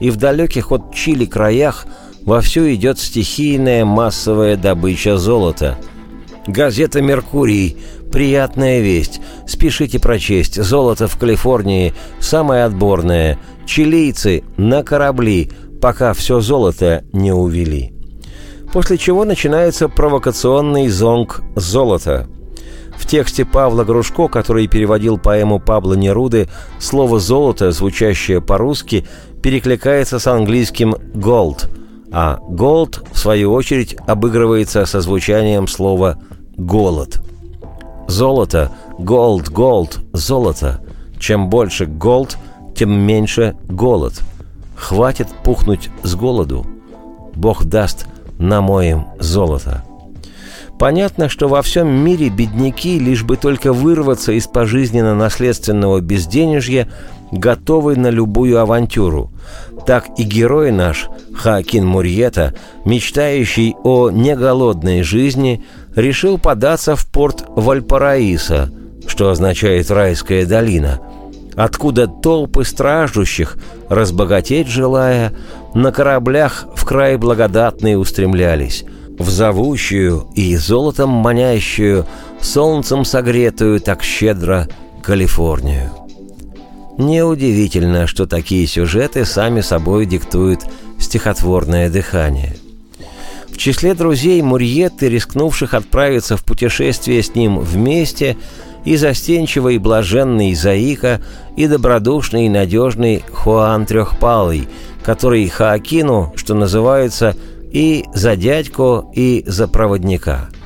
И 0.00 0.10
в 0.10 0.16
далеких 0.16 0.72
от 0.72 0.94
Чили 0.94 1.24
краях 1.24 1.86
вовсю 2.22 2.72
идет 2.72 2.98
стихийная 2.98 3.84
массовая 3.84 4.56
добыча 4.56 5.16
золота. 5.16 5.78
Газета 6.46 7.00
«Меркурий» 7.00 7.78
Приятная 8.14 8.78
весть. 8.78 9.20
Спешите 9.44 9.98
прочесть. 9.98 10.62
Золото 10.62 11.08
в 11.08 11.18
Калифорнии 11.18 11.92
самое 12.20 12.62
отборное. 12.62 13.40
Чилийцы 13.66 14.44
на 14.56 14.84
корабли, 14.84 15.50
пока 15.82 16.12
все 16.12 16.38
золото 16.38 17.02
не 17.12 17.32
увели. 17.32 17.92
После 18.72 18.98
чего 18.98 19.24
начинается 19.24 19.88
провокационный 19.88 20.86
зонг 20.86 21.42
«Золото». 21.56 22.28
В 22.96 23.06
тексте 23.06 23.44
Павла 23.44 23.84
Грушко, 23.84 24.28
который 24.28 24.66
переводил 24.66 25.18
поэму 25.18 25.58
Пабло 25.58 25.94
Неруды, 25.94 26.48
слово 26.78 27.18
«золото», 27.20 27.70
звучащее 27.70 28.40
по-русски, 28.40 29.06
перекликается 29.42 30.18
с 30.18 30.26
английским 30.26 30.94
«gold», 31.14 31.68
а 32.12 32.38
«gold», 32.48 33.06
в 33.12 33.18
свою 33.18 33.52
очередь, 33.52 33.96
обыгрывается 34.06 34.86
со 34.86 35.00
звучанием 35.00 35.66
слова 35.66 36.18
«голод». 36.56 37.20
Золото, 38.06 38.70
голд, 38.98 39.48
голд, 39.48 39.98
золото. 40.12 40.80
Чем 41.18 41.48
больше 41.48 41.86
голд, 41.86 42.36
тем 42.76 42.92
меньше 42.92 43.56
голод. 43.68 44.20
Хватит 44.76 45.28
пухнуть 45.42 45.88
с 46.02 46.14
голоду. 46.14 46.66
Бог 47.34 47.64
даст, 47.64 48.06
намоем 48.38 49.06
золото. 49.18 49.84
Понятно, 50.78 51.28
что 51.28 51.48
во 51.48 51.62
всем 51.62 51.88
мире 51.88 52.28
бедняки, 52.28 52.98
лишь 52.98 53.22
бы 53.22 53.36
только 53.36 53.72
вырваться 53.72 54.32
из 54.32 54.46
пожизненно-наследственного 54.46 56.00
безденежья, 56.00 56.88
готовы 57.30 57.96
на 57.96 58.08
любую 58.08 58.60
авантюру. 58.60 59.30
Так 59.86 60.06
и 60.18 60.22
герой 60.24 60.72
наш, 60.72 61.08
Хакин 61.34 61.86
Мурьета, 61.86 62.54
мечтающий 62.84 63.74
о 63.82 64.10
неголодной 64.10 65.02
жизни, 65.02 65.64
решил 65.94 66.38
податься 66.38 66.96
в 66.96 67.06
порт 67.06 67.44
Вальпараиса, 67.48 68.70
что 69.06 69.30
означает 69.30 69.90
«райская 69.90 70.46
долина», 70.46 71.00
откуда 71.56 72.06
толпы 72.06 72.64
страждущих, 72.64 73.56
разбогатеть 73.88 74.68
желая, 74.68 75.32
на 75.74 75.92
кораблях 75.92 76.66
в 76.74 76.84
край 76.84 77.16
благодатные 77.16 77.98
устремлялись, 77.98 78.84
в 79.18 79.30
зовущую 79.30 80.26
и 80.34 80.56
золотом 80.56 81.10
манящую, 81.10 82.06
солнцем 82.40 83.04
согретую 83.04 83.80
так 83.80 84.02
щедро 84.02 84.68
Калифорнию. 85.02 85.90
Неудивительно, 86.98 88.06
что 88.06 88.26
такие 88.26 88.66
сюжеты 88.66 89.24
сами 89.24 89.60
собой 89.60 90.06
диктуют 90.06 90.60
стихотворное 90.98 91.90
дыхание. 91.90 92.56
В 93.48 93.56
числе 93.56 93.94
друзей 93.94 94.42
Мурьетты, 94.42 95.08
рискнувших 95.08 95.74
отправиться 95.74 96.36
в 96.36 96.44
путешествие 96.44 97.22
с 97.22 97.34
ним 97.34 97.58
вместе, 97.58 98.36
и 98.84 98.96
застенчивый 98.96 99.78
блаженный 99.78 100.54
Заика, 100.54 101.20
и 101.56 101.66
добродушный 101.66 102.46
и 102.46 102.50
надежный 102.50 103.22
Хуан 103.32 103.86
Трехпалый, 103.86 104.68
который 105.02 105.48
Хаакину, 105.48 106.32
что 106.36 106.54
называется, 106.54 107.36
и 107.74 108.06
за 108.14 108.36
дядьку, 108.36 109.12
и 109.14 109.44
за 109.46 109.68
проводника– 109.68 110.48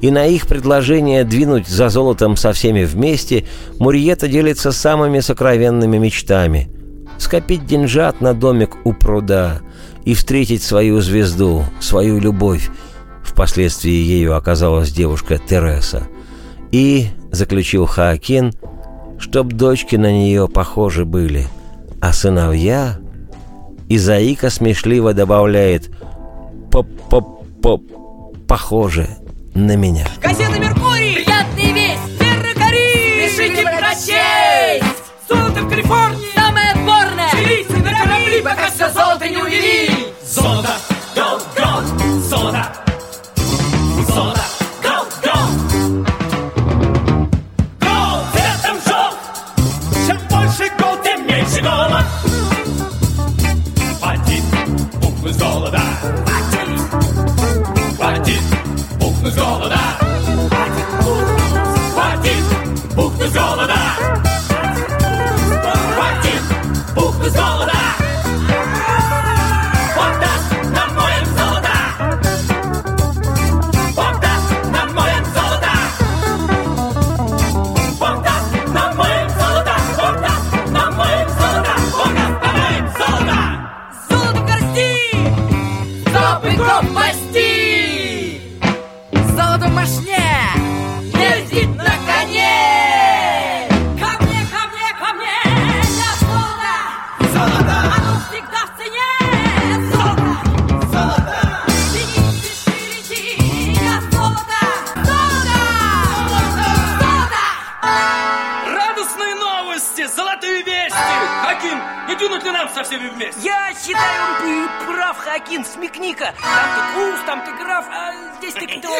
и 0.00 0.10
на 0.10 0.26
их 0.26 0.46
предложение 0.46 1.24
двинуть 1.24 1.66
за 1.66 1.88
золотом 1.88 2.36
со 2.36 2.52
всеми 2.52 2.84
вместе 2.84 3.46
Мурьета 3.78 4.28
делится 4.28 4.72
самыми 4.72 5.20
сокровенными 5.20 5.98
мечтами. 5.98 6.70
Скопить 7.18 7.66
деньжат 7.66 8.20
на 8.20 8.32
домик 8.32 8.76
у 8.84 8.92
пруда 8.92 9.60
и 10.04 10.14
встретить 10.14 10.62
свою 10.62 11.00
звезду, 11.00 11.64
свою 11.80 12.20
любовь. 12.20 12.70
Впоследствии 13.24 13.90
ею 13.90 14.36
оказалась 14.36 14.92
девушка 14.92 15.38
Тереса. 15.38 16.06
И, 16.70 17.08
заключил 17.32 17.86
Хаакин, 17.86 18.52
чтоб 19.18 19.48
дочки 19.48 19.96
на 19.96 20.12
нее 20.12 20.48
похожи 20.48 21.04
были, 21.04 21.46
а 22.00 22.12
сыновья... 22.12 22.98
И 23.88 23.96
Заика 23.96 24.50
смешливо 24.50 25.14
добавляет 25.14 25.90
«по-по-по... 27.68 28.32
похоже» 28.48 29.18
на 29.54 29.76
меня. 29.76 30.06
Газета 30.22 30.58
«Меркурий» 30.58 31.16
Приятный 31.16 31.72
весть 31.72 32.18
Терракари 32.18 33.28
Спешите 33.28 33.62
прочесть! 33.62 34.84
Золото 35.28 35.60
в 35.62 35.68
Калифорнии! 35.68 36.28
Самое 36.34 36.70
отборное! 36.70 37.30
Чилийцы 37.30 37.76
на 37.76 37.90
корабли, 37.90 38.40
пока 38.40 38.70
все 38.70 38.90
золото 38.90 39.24
не 39.26 39.36
увели! 39.36 39.90
Золото, 40.24 40.70
голд, 41.14 41.46
голд, 41.58 42.24
золото! 42.24 42.64
Золото, 44.14 44.40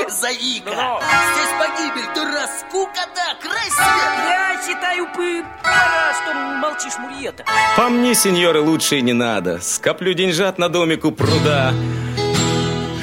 Заика, 0.09 0.71
Ну. 0.71 1.01
здесь 1.01 1.55
погибель, 1.59 2.09
ты 2.15 2.25
раскукота, 2.25 3.37
край 3.43 3.71
свет! 3.71 4.13
Я 4.29 4.61
считаю, 4.67 5.07
пы, 5.15 5.45
пора, 5.63 6.13
что 6.15 6.35
молчишь, 6.35 6.99
Мурьета. 6.99 7.45
По 7.77 7.89
мне, 7.89 8.15
сеньоры, 8.15 8.61
лучше 8.61 8.99
и 8.99 9.03
не 9.03 9.13
надо. 9.13 9.61
Скоплю 9.61 10.15
деньжат 10.15 10.59
на 10.59 10.69
домик 10.69 11.05
у 11.05 11.11
пруда. 11.11 11.73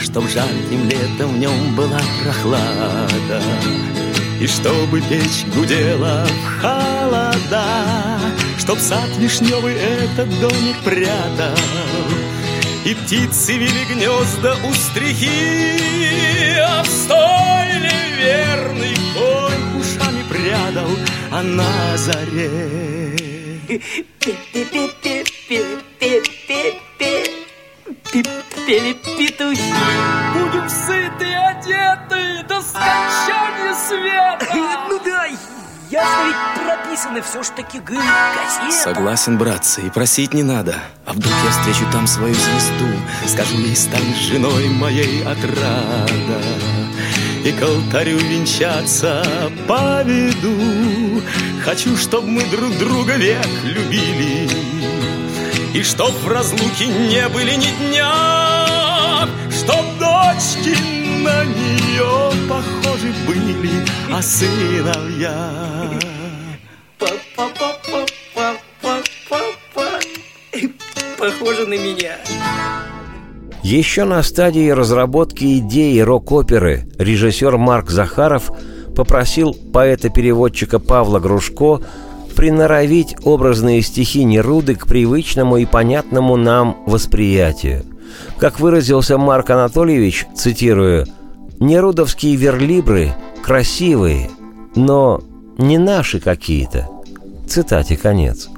Чтоб 0.01 0.27
жарким 0.29 0.87
летом 0.87 1.33
в 1.33 1.37
нем 1.39 1.75
была 1.75 1.99
прохлада 2.23 3.41
И 4.39 4.45
чтобы 4.45 5.01
печь 5.01 5.45
гудела 5.55 6.25
в 6.25 6.61
холода 6.61 7.65
Чтоб 8.59 8.77
сад 8.77 9.09
вишневый 9.17 9.73
этот 9.75 10.29
домик 10.39 10.77
прятал 10.83 11.57
И 12.85 12.93
птицы 12.93 13.57
вели 13.57 13.85
гнезда 13.85 14.55
у 14.63 14.73
стрихи 14.73 16.55
А 16.59 16.83
в 16.83 16.87
стойле 16.87 17.91
верный 18.19 18.95
конь 19.15 19.79
ушами 19.79 20.23
прядал 20.29 20.91
А 21.31 21.41
на 21.41 21.97
заре 21.97 22.85
Пели 28.65 28.93
петухи. 28.93 29.73
Будем 30.33 30.69
сыты 30.69 31.25
и 31.25 31.33
одеты 31.33 32.43
до 32.47 32.61
скончания 32.61 33.73
света! 33.73 34.47
Ну 34.89 34.99
да, 35.03 35.25
ясно 35.95 36.25
ведь 36.27 36.65
прописано 36.65 37.21
все 37.21 37.43
ж 37.43 37.55
таки 37.55 37.79
газета. 37.79 38.71
Согласен, 38.83 39.37
братцы, 39.37 39.81
и 39.81 39.89
просить 39.89 40.33
не 40.33 40.43
надо. 40.43 40.75
А 41.05 41.13
вдруг 41.13 41.33
я 41.45 41.51
встречу 41.51 41.89
там 41.91 42.07
свою 42.07 42.33
звезду, 42.33 42.87
скажу 43.27 43.57
ей, 43.57 43.75
стань 43.75 44.13
женой 44.15 44.69
моей 44.69 45.23
отрада. 45.23 46.41
И 47.45 47.51
к 47.51 47.61
алтарю 47.61 48.17
венчаться 48.17 49.23
поведу. 49.67 51.21
Хочу, 51.63 51.95
чтоб 51.97 52.25
мы 52.25 52.43
друг 52.43 52.77
друга 52.77 53.13
век 53.15 53.47
любили, 53.63 54.49
и 55.73 55.83
чтоб 55.83 56.11
в 56.11 56.27
разлуке 56.27 56.87
не 56.87 57.27
были 57.29 57.55
ни 57.55 57.71
дня, 57.79 58.54
дочки 60.25 60.75
на 61.23 61.45
нее 61.45 62.31
похожи 62.47 63.13
были, 63.27 63.85
а 64.11 64.21
сыновья. 64.21 65.51
Похоже 71.17 71.67
на 71.67 71.73
меня. 71.73 72.17
Еще 73.63 74.03
на 74.03 74.21
стадии 74.21 74.69
разработки 74.69 75.57
идеи 75.59 75.99
рок-оперы 75.99 76.87
режиссер 76.99 77.57
Марк 77.57 77.89
Захаров 77.89 78.51
попросил 78.95 79.53
поэта-переводчика 79.53 80.77
Павла 80.77 81.19
Грушко 81.19 81.81
приноровить 82.35 83.15
образные 83.23 83.81
стихи 83.81 84.23
Неруды 84.23 84.75
к 84.75 84.85
привычному 84.85 85.57
и 85.57 85.65
понятному 85.65 86.35
нам 86.35 86.77
восприятию. 86.85 87.94
Как 88.37 88.59
выразился 88.59 89.17
Марк 89.17 89.49
Анатольевич, 89.49 90.25
цитирую, 90.35 91.05
«Нерудовские 91.59 92.35
верлибры 92.35 93.13
красивые, 93.43 94.29
но 94.75 95.21
не 95.57 95.77
наши 95.77 96.19
какие-то». 96.19 96.89
Цитате 97.47 97.95
конец. 97.95 98.49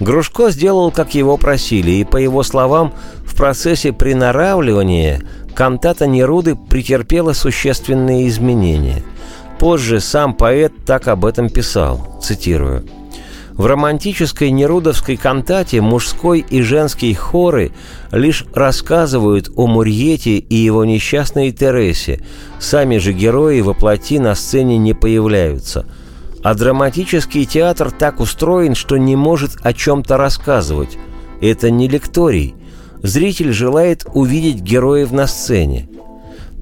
Грушко 0.00 0.50
сделал, 0.50 0.90
как 0.90 1.14
его 1.14 1.36
просили, 1.36 1.92
и, 1.92 2.04
по 2.04 2.16
его 2.16 2.42
словам, 2.42 2.92
в 3.24 3.36
процессе 3.36 3.92
приноравливания 3.92 5.22
кантата 5.54 6.06
Неруды 6.06 6.56
претерпела 6.56 7.32
существенные 7.32 8.28
изменения. 8.28 9.02
Позже 9.58 10.00
сам 10.00 10.34
поэт 10.34 10.72
так 10.84 11.08
об 11.08 11.24
этом 11.24 11.48
писал, 11.48 12.18
цитирую. 12.22 12.84
В 13.56 13.66
романтической 13.66 14.50
нерудовской 14.50 15.16
кантате 15.16 15.80
мужской 15.80 16.44
и 16.48 16.62
женский 16.62 17.14
хоры 17.14 17.72
лишь 18.10 18.44
рассказывают 18.52 19.50
о 19.56 19.66
Мурьете 19.66 20.38
и 20.38 20.54
его 20.54 20.84
несчастной 20.84 21.52
Тересе, 21.52 22.20
сами 22.58 22.98
же 22.98 23.12
герои 23.12 23.60
воплоти 23.60 24.18
на 24.18 24.34
сцене 24.34 24.78
не 24.78 24.94
появляются– 24.94 25.86
а 26.44 26.52
драматический 26.54 27.46
театр 27.46 27.90
так 27.90 28.20
устроен, 28.20 28.74
что 28.74 28.98
не 28.98 29.16
может 29.16 29.52
о 29.62 29.72
чем-то 29.72 30.18
рассказывать. 30.18 30.98
Это 31.40 31.70
не 31.70 31.88
лекторий. 31.88 32.54
Зритель 33.02 33.50
желает 33.50 34.04
увидеть 34.12 34.60
героев 34.60 35.10
на 35.10 35.26
сцене. 35.26 35.88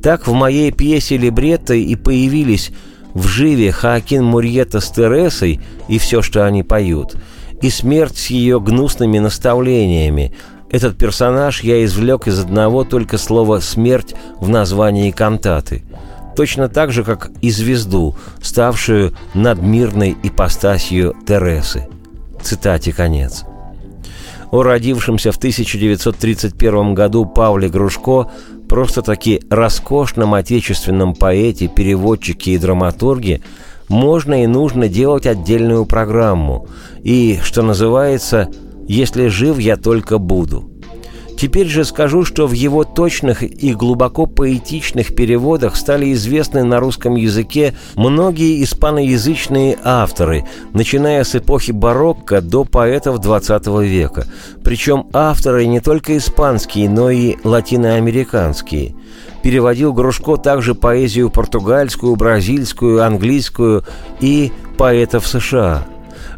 Так 0.01 0.29
в 0.29 0.33
моей 0.33 0.71
пьесе 0.71 1.17
«Либретто» 1.17 1.75
и 1.75 1.97
появились 1.97 2.71
в 3.15 3.27
живе 3.27 3.73
Хоакин 3.73 4.25
Мурьета 4.25 4.81
с 4.81 4.91
Тересой 4.91 5.61
и 5.89 5.99
все, 5.99 6.23
что 6.23 6.47
они 6.47 6.63
поют, 6.63 7.17
и 7.61 7.71
смерть 7.71 8.19
с 8.19 8.27
ее 8.27 8.61
гнусными 8.61 9.19
наставлениями. 9.19 10.33
Этот 10.71 10.97
персонаж 10.97 11.63
я 11.63 11.85
извлек 11.85 12.27
из 12.27 12.39
одного 12.39 12.85
только 12.85 13.19
слова 13.19 13.61
«смерть» 13.61 14.15
в 14.41 14.49
названии 14.49 15.11
кантаты– 15.11 15.85
точно 16.35 16.69
так 16.69 16.93
же, 16.93 17.05
как 17.05 17.31
и 17.41 17.51
звезду, 17.51 18.17
ставшую 18.41 19.15
надмирной 19.35 20.17
ипостасью 20.23 21.15
Тересы. 21.27 21.89
Цитате 22.43 22.93
конец. 22.93 23.45
О 24.51 24.63
родившемся 24.63 25.33
в 25.33 25.37
1931 25.37 26.95
году 26.95 27.25
Павле 27.25 27.69
Грушко 27.69 28.31
просто-таки 28.73 29.43
роскошном 29.51 30.33
отечественном 30.33 31.15
поэте, 31.15 31.69
переводчике 31.69 32.53
и 32.53 32.59
драматурге 32.59 33.43
можно 33.91 34.45
и 34.45 34.47
нужно 34.47 34.89
делать 34.89 35.27
отдельную 35.27 35.85
программу. 35.85 36.69
И, 37.03 37.39
что 37.43 37.61
называется, 37.61 38.49
«Если 38.89 39.27
жив, 39.27 39.59
я 39.59 39.77
только 39.77 40.17
буду». 40.17 40.72
Теперь 41.43 41.67
же 41.67 41.85
скажу, 41.85 42.25
что 42.25 42.47
в 42.47 42.53
его 42.53 42.85
точных 42.85 43.43
и 43.43 43.75
глубоко 43.75 44.27
поэтичных 44.27 45.13
переводах 45.17 45.75
стали 45.75 46.13
известны 46.13 46.63
на 46.63 46.79
русском 46.79 47.17
языке 47.17 47.75
многие 47.97 48.63
испаноязычные 48.63 49.77
авторы, 49.83 50.45
начиная 50.73 51.25
с 51.25 51.35
эпохи 51.35 51.73
барокко 51.73 52.41
до 52.41 52.63
поэтов 52.63 53.19
XX 53.19 53.85
века. 53.85 54.29
Причем 54.63 55.09
авторы 55.13 55.67
не 55.67 55.81
только 55.81 56.17
испанские, 56.17 56.89
но 56.89 57.11
и 57.11 57.35
латиноамериканские. 57.43 58.95
Переводил 59.43 59.93
Грушко 59.93 60.37
также 60.37 60.77
поэзию 60.77 61.29
португальскую, 61.29 62.15
бразильскую, 62.15 63.05
английскую 63.05 63.83
и 64.21 64.53
поэтов 64.79 65.27
США– 65.27 65.89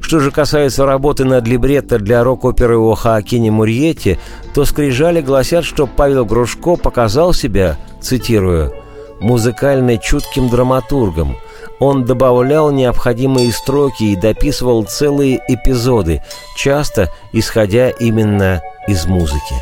что 0.05 0.21
же 0.21 0.31
касается 0.31 0.85
работы 0.85 1.25
над 1.25 1.49
либретто 1.49 1.99
для 1.99 2.23
рок-оперы 2.23 2.77
о 2.77 2.95
Хоакине 2.95 3.51
Мурьете, 3.51 4.19
то 4.53 4.67
скрижали 4.67 5.23
гласят, 5.23 5.65
что 5.65 5.87
Павел 5.87 6.27
Грушко 6.27 6.77
показал 6.77 7.33
себя, 7.33 7.79
цитирую, 8.03 8.75
«музыкально 9.21 9.97
чутким 9.97 10.51
драматургом». 10.51 11.39
Он 11.81 12.05
добавлял 12.05 12.71
необходимые 12.71 13.51
строки 13.51 14.05
и 14.05 14.17
дописывал 14.17 14.85
целые 14.85 15.43
эпизоды, 15.49 16.23
часто 16.55 17.11
исходя 17.33 17.89
именно 17.89 18.61
из 18.87 19.07
музыки. 19.07 19.55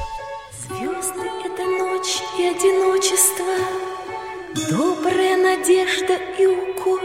Звезды— 0.68 1.22
это 1.46 1.62
ночь 1.62 2.20
и 2.36 2.48
одиночество, 2.48 3.46
Добрая 4.68 5.36
надежда 5.36 6.18
и 6.36 6.46
укор. 6.46 7.00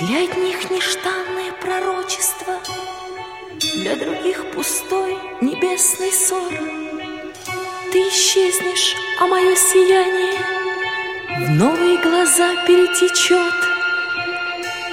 Для 0.00 0.24
одних 0.24 0.70
нежданное 0.70 1.51
пророчество, 1.72 2.54
Для 3.74 3.96
других 3.96 4.44
пустой 4.52 5.16
небесный 5.40 6.12
ссор. 6.12 6.52
Ты 7.92 7.98
исчезнешь, 8.08 8.94
а 9.20 9.26
мое 9.26 9.54
сияние 9.54 10.38
В 11.46 11.50
новые 11.50 11.98
глаза 11.98 12.54
перетечет. 12.66 13.54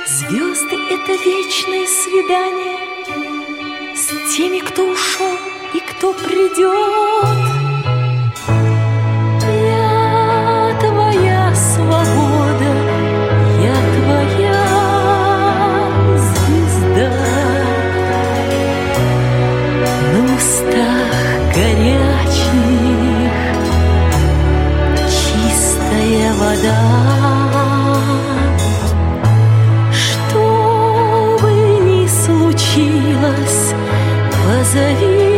Звезды— 0.08 0.76
это 0.92 1.12
вечное 1.24 1.88
свидание 1.88 2.78
С 3.96 4.36
теми, 4.36 4.60
кто 4.60 4.84
ушел 4.86 5.38
и 5.74 5.80
кто 5.80 6.14
придет. 6.14 7.59
Что 29.92 31.38
бы 31.42 31.52
ни 31.82 32.08
случилось, 32.08 33.74
позови 34.32 35.29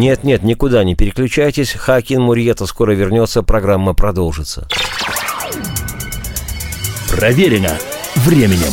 Нет-нет, 0.00 0.42
никуда 0.42 0.82
не 0.82 0.94
переключайтесь. 0.94 1.72
Хакин 1.72 2.22
Мурьета 2.22 2.64
скоро 2.64 2.92
вернется, 2.92 3.42
программа 3.42 3.92
продолжится. 3.92 4.66
Проверено 7.10 7.76
временем. 8.16 8.72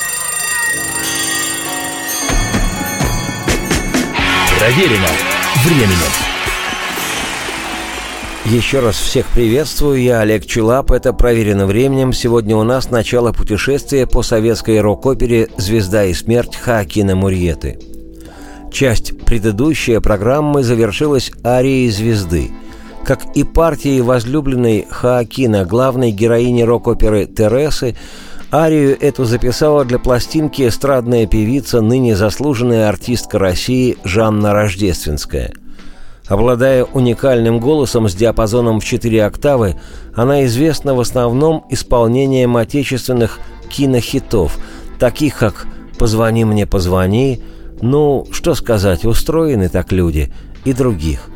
Проверено 4.61 5.07
временем. 5.65 6.11
Еще 8.45 8.79
раз 8.79 8.95
всех 8.95 9.25
приветствую, 9.29 9.99
я 9.99 10.19
Олег 10.19 10.45
Чулап, 10.45 10.91
это 10.91 11.13
«Проверено 11.13 11.65
временем». 11.65 12.13
Сегодня 12.13 12.55
у 12.55 12.61
нас 12.61 12.91
начало 12.91 13.31
путешествия 13.31 14.05
по 14.05 14.21
советской 14.21 14.79
рок-опере 14.79 15.49
«Звезда 15.57 16.05
и 16.05 16.13
смерть» 16.13 16.55
Хаакина 16.55 17.15
Мурьеты. 17.15 17.79
Часть 18.71 19.25
предыдущей 19.25 19.99
программы 19.99 20.61
завершилась 20.61 21.31
арией 21.43 21.89
«Звезды». 21.89 22.51
Как 23.03 23.35
и 23.35 23.43
партией 23.43 24.01
возлюбленной 24.01 24.85
Хаакина, 24.87 25.65
главной 25.65 26.11
героини 26.11 26.61
рок-оперы 26.61 27.25
Тересы, 27.25 27.95
Арию 28.53 28.97
эту 29.01 29.23
записала 29.23 29.85
для 29.85 29.97
пластинки 29.97 30.67
эстрадная 30.67 31.25
певица, 31.25 31.79
ныне 31.79 32.17
заслуженная 32.17 32.89
артистка 32.89 33.39
России 33.39 33.97
Жанна 34.03 34.51
Рождественская. 34.51 35.53
Обладая 36.27 36.83
уникальным 36.83 37.59
голосом 37.59 38.09
с 38.09 38.13
диапазоном 38.13 38.81
в 38.81 38.85
4 38.85 39.25
октавы, 39.25 39.79
она 40.15 40.45
известна 40.45 40.93
в 40.93 40.99
основном 40.99 41.65
исполнением 41.69 42.57
отечественных 42.57 43.39
кинохитов, 43.69 44.57
таких 44.99 45.37
как 45.37 45.65
«Позвони 45.97 46.43
мне, 46.43 46.65
позвони», 46.65 47.41
«Ну, 47.81 48.27
что 48.31 48.53
сказать, 48.53 49.05
устроены 49.05 49.69
так 49.69 49.91
люди» 49.93 50.31
и 50.65 50.73
других– 50.73 51.21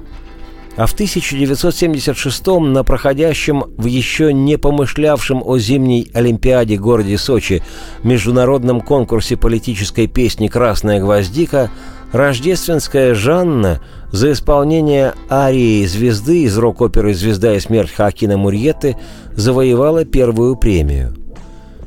а 0.78 0.88
в 0.88 0.94
1976 0.94 2.48
на 2.60 2.84
проходящем 2.84 3.64
в 3.78 3.86
еще 3.86 4.34
не 4.34 4.58
помышлявшем 4.58 5.42
о 5.44 5.58
зимней 5.58 6.10
Олимпиаде 6.14 6.78
городе 6.78 7.18
Сочи 7.18 7.64
международном 8.04 8.82
конкурсе 8.82 9.38
политической 9.38 10.08
песни 10.08 10.48
«Красная 10.48 11.00
гвоздика» 11.00 11.72
рождественская 12.12 13.16
Жанна 13.16 13.82
за 14.12 14.34
исполнение 14.34 15.14
арии 15.30 15.86
«Звезды» 15.86 16.44
из 16.44 16.58
рок-оперы 16.58 17.14
«Звезда 17.14 17.56
и 17.56 17.60
смерть» 17.60 17.92
Хакина 17.92 18.38
Мурьеты 18.38 18.98
завоевала 19.34 20.04
первую 20.04 20.58
премию. 20.58 21.16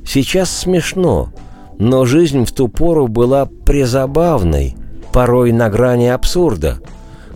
Сейчас 0.06 0.50
смешно, 0.56 1.30
но 1.78 2.06
жизнь 2.06 2.46
в 2.46 2.52
ту 2.52 2.68
пору 2.68 3.06
была 3.06 3.46
презабавной, 3.66 4.76
порой 5.12 5.52
на 5.52 5.68
грани 5.68 6.06
абсурда– 6.06 6.80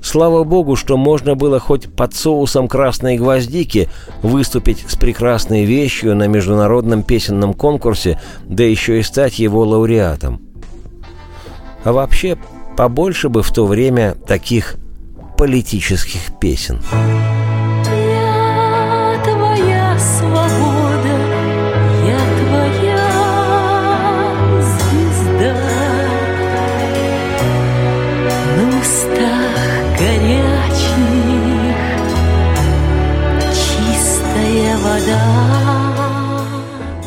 Слава 0.03 0.43
богу, 0.43 0.75
что 0.75 0.97
можно 0.97 1.37
было 1.37 1.61
хоть 1.61 1.88
под 1.95 2.15
соусом 2.15 2.67
красной 2.67 3.17
гвоздики 3.17 3.88
выступить 4.23 4.85
с 4.88 4.97
прекрасной 4.97 5.65
вещью 5.65 6.17
на 6.17 6.27
международном 6.27 7.05
песенном 7.05 7.55
конкурсе, 7.55 8.21
да 8.45 8.65
еще 8.65 8.99
и 8.99 9.03
стать 9.03 9.38
его 9.38 9.62
лауреатом. 9.65 10.41
А 11.85 11.93
вообще, 11.93 12.37
побольше 12.77 13.29
бы 13.29 13.43
в 13.43 13.53
то 13.53 13.65
время 13.65 14.17
таких 14.27 14.75
политических 15.38 16.38
песен. 16.41 16.81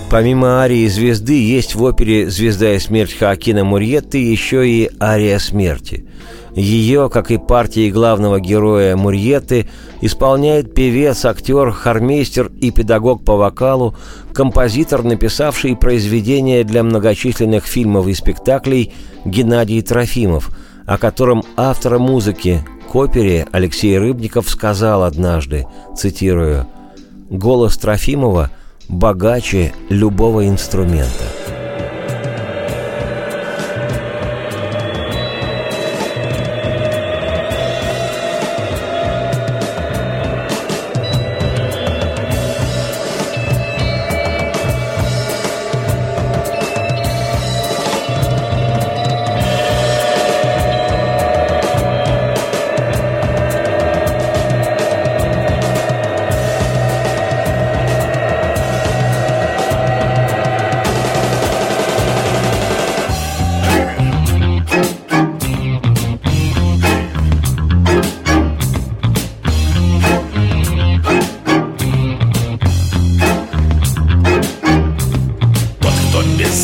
Помимо 0.10 0.62
арии 0.62 0.88
«Звезды» 0.88 1.46
есть 1.46 1.76
в 1.76 1.84
опере 1.84 2.30
«Звезда 2.30 2.76
и 2.76 2.80
смерть» 2.80 3.18
Хоакина 3.18 3.66
Мурьетты 3.66 4.18
еще 4.18 4.66
и 4.66 4.90
ария 5.02 5.40
смерти. 5.40 6.06
Ее, 6.56 7.10
как 7.10 7.32
и 7.32 7.38
партии 7.38 7.92
главного 7.92 8.40
героя 8.40 8.96
Мурьетты, 8.96 9.68
исполняет 10.00 10.74
певец, 10.74 11.26
актер, 11.26 11.72
хормейстер 11.72 12.50
и 12.62 12.72
педагог 12.72 13.26
по 13.26 13.36
вокалу, 13.36 13.96
композитор, 14.34 15.04
написавший 15.04 15.76
произведения 15.76 16.64
для 16.64 16.82
многочисленных 16.82 17.66
фильмов 17.66 18.08
и 18.08 18.14
спектаклей 18.14 18.94
Геннадий 19.26 19.82
Трофимов, 19.82 20.50
о 20.86 20.98
котором 20.98 21.44
автора 21.58 22.00
музыки 22.00 22.66
к 22.90 22.96
опере 22.96 23.48
Алексей 23.52 23.98
Рыбников 23.98 24.50
сказал 24.50 25.04
однажды, 25.04 25.68
цитирую, 25.98 26.68
«Голос 27.30 27.78
Трофимова– 27.78 28.52
богаче 28.90 29.74
любого 29.90 30.48
инструмента. 30.48 31.26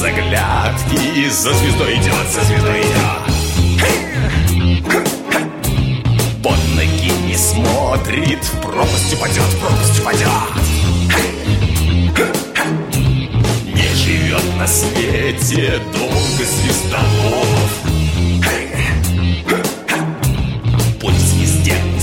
Заглядки 0.01 0.95
И 1.15 1.29
за 1.29 1.53
звездой 1.53 1.93
идет, 1.93 2.27
за 2.33 2.43
звездой 2.45 2.81
идет. 2.81 3.21
Под 6.41 6.57
ноги 6.75 7.11
не 7.27 7.37
смотрит 7.37 8.43
В 8.43 8.61
пропасть 8.61 9.13
упадет, 9.13 9.43
в 9.43 9.59
пропасть 9.59 9.99
упадет. 9.99 10.27
Не 13.67 13.95
живет 13.95 14.57
на 14.57 14.67
свете 14.67 15.79
долго 15.93 16.45
звездолов. 16.45 17.69
Путь 20.99 21.13
в 21.13 21.19
звезде 21.19 21.75
в 21.95 22.01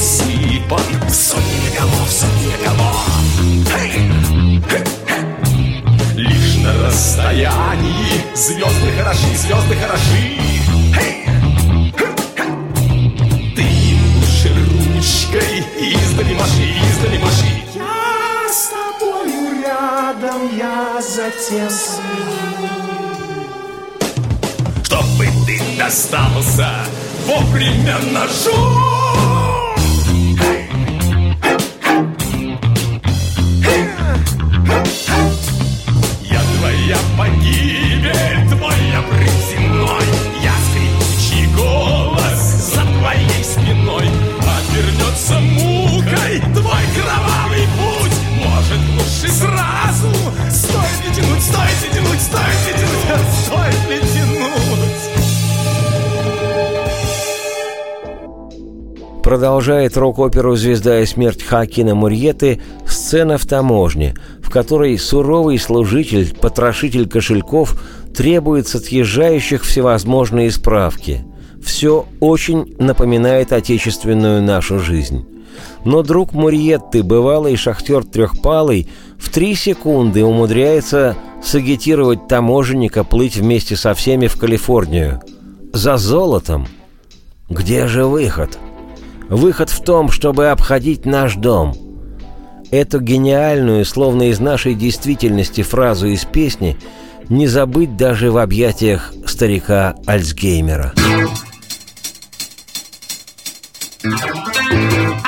сотни 1.11 1.76
голов, 1.76 2.09
сотни 2.09 2.53
голов 2.64 4.07
расстоянии 6.99 8.34
Звезды 8.34 8.90
хороши, 8.96 9.36
звезды 9.36 9.76
хороши. 9.76 10.38
Ты 13.55 13.66
лучше 14.16 14.49
ручкой 14.49 15.64
Издали 15.78 16.34
маши, 16.34 16.64
издали 16.90 17.18
маши. 17.18 17.62
Я 17.74 18.53
с 18.53 18.70
тобою 18.70 19.62
рядом, 19.62 20.57
я 20.57 21.01
за 21.01 21.30
тем, 21.49 21.70
Чтобы 24.82 25.26
ты 25.46 25.62
достался 25.78 26.68
вовремя 27.26 27.99
ножом 28.12 29.38
Продолжает 59.29 59.95
рок-оперу 59.99 60.57
«Звезда 60.57 61.01
и 61.01 61.05
смерть» 61.05 61.43
Хакина 61.43 61.95
Мурьеты 61.95 62.62
сцена 62.87 63.37
в 63.37 63.45
таможне, 63.45 64.14
в 64.43 64.49
которой 64.49 64.97
суровый 64.97 65.59
служитель, 65.59 66.35
потрошитель 66.35 67.07
кошельков 67.07 67.79
требует 68.16 68.68
с 68.68 68.76
отъезжающих 68.76 69.64
всевозможные 69.64 70.51
справки. 70.51 71.26
Все 71.62 72.07
очень 72.20 72.74
напоминает 72.79 73.53
отечественную 73.53 74.43
нашу 74.43 74.79
жизнь. 74.79 75.26
Но 75.85 76.03
друг 76.03 76.33
Мурьетты, 76.33 77.03
бывалый 77.03 77.55
шахтер 77.57 78.05
Трехпалый, 78.05 78.89
в 79.18 79.29
три 79.29 79.55
секунды 79.55 80.24
умудряется 80.24 81.18
сагитировать 81.45 82.29
таможенника 82.29 83.05
плыть 83.05 83.37
вместе 83.37 83.76
со 83.76 83.93
всеми 83.93 84.26
в 84.26 84.39
Калифорнию. 84.39 85.20
За 85.74 85.99
золотом. 85.99 86.66
Где 87.51 87.89
же 87.89 88.07
выход? 88.07 88.59
Выход 89.29 89.70
в 89.70 89.83
том, 89.83 90.11
чтобы 90.11 90.49
обходить 90.49 91.05
наш 91.05 91.35
дом. 91.35 91.76
Эту 92.70 93.01
гениальную, 93.01 93.85
словно 93.85 94.31
из 94.31 94.41
нашей 94.41 94.74
действительности 94.74 95.62
фразу 95.62 96.07
из 96.07 96.24
песни 96.24 96.76
не 97.29 97.47
забыть 97.47 97.97
даже 97.97 98.31
в 98.31 98.39
объятиях 98.39 99.12
старика 99.26 99.95
Альцгеймера. 100.07 100.95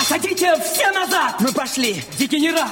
Осадите 0.01 0.55
все 0.65 0.91
назад! 0.93 1.35
Мы 1.41 1.53
пошли! 1.53 2.03
Дегенерат! 2.19 2.71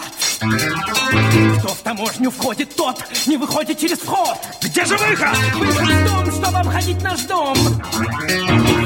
Кто 1.58 1.68
в 1.68 1.78
таможню 1.80 2.30
входит, 2.30 2.74
тот 2.74 3.04
не 3.26 3.36
выходит 3.36 3.78
через 3.78 3.98
вход! 3.98 4.38
Где 4.62 4.86
же 4.86 4.96
выход? 4.96 5.36
Выход 5.54 5.88
в 5.88 6.08
том, 6.08 6.32
чтобы 6.32 6.58
обходить 6.58 7.02
наш 7.02 7.20
дом! 7.22 7.54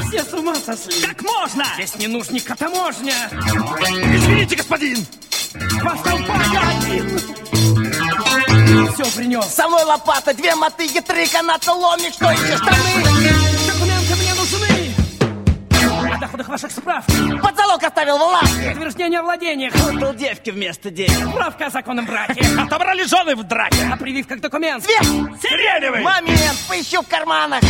Все 0.09 0.25
с 0.25 0.33
ума 0.33 0.55
сошли! 0.55 1.01
Как 1.05 1.21
можно? 1.21 1.65
Здесь 1.75 1.95
не 1.95 2.07
нужника 2.07 2.53
таможня! 2.57 3.29
Извините, 3.31 4.57
господин! 4.57 5.05
Два 5.53 5.97
столпа 5.97 6.35
один! 6.81 7.19
Все 8.93 9.05
принес! 9.15 9.45
Со 9.45 9.69
мной 9.69 9.85
лопата, 9.85 10.33
две 10.33 10.53
мотыги, 10.55 10.99
три 10.99 11.27
каната, 11.27 11.71
ломик, 11.71 12.13
что 12.13 12.29
еще 12.29 12.57
штаны? 12.57 13.03
Документы 13.67 14.15
мне 14.15 14.33
нужны! 14.33 14.72
О 16.33 16.35
доходах 16.35 16.49
ваших 16.49 16.71
справ! 16.71 17.05
Под 17.05 17.55
залог 17.55 17.83
оставил 17.83 18.17
в 18.17 18.21
лавке! 18.21 18.71
Утверждение 18.71 19.19
о 19.19 19.23
владениях! 19.23 19.71
Отдал 19.75 20.15
девки 20.15 20.49
вместо 20.49 20.89
денег! 20.89 21.29
Справка 21.29 21.67
о 21.67 21.69
законном 21.69 22.07
браке! 22.07 22.43
Отобрали 22.59 23.03
жены 23.03 23.35
в 23.35 23.43
драке! 23.43 23.77
А 23.91 23.95
привив 23.97 24.27
как 24.27 24.41
документ! 24.41 24.83
Цвет! 24.83 25.03
Сиреневый! 25.03 26.01
Момент! 26.01 26.57
Поищу 26.67 27.03
в 27.03 27.07
карманах! 27.07 27.61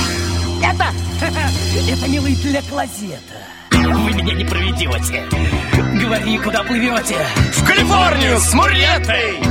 Это? 0.63 0.85
Это, 1.91 2.07
милый, 2.07 2.35
для 2.35 2.61
клозета. 2.61 3.35
Вы 3.71 4.13
меня 4.13 4.33
не 4.33 4.45
проведете. 4.45 5.27
Говори, 6.01 6.37
куда 6.37 6.63
плывете. 6.63 7.17
В 7.51 7.67
Калифорнию 7.67 8.39
с 8.39 8.53
Мурьетой! 8.53 9.43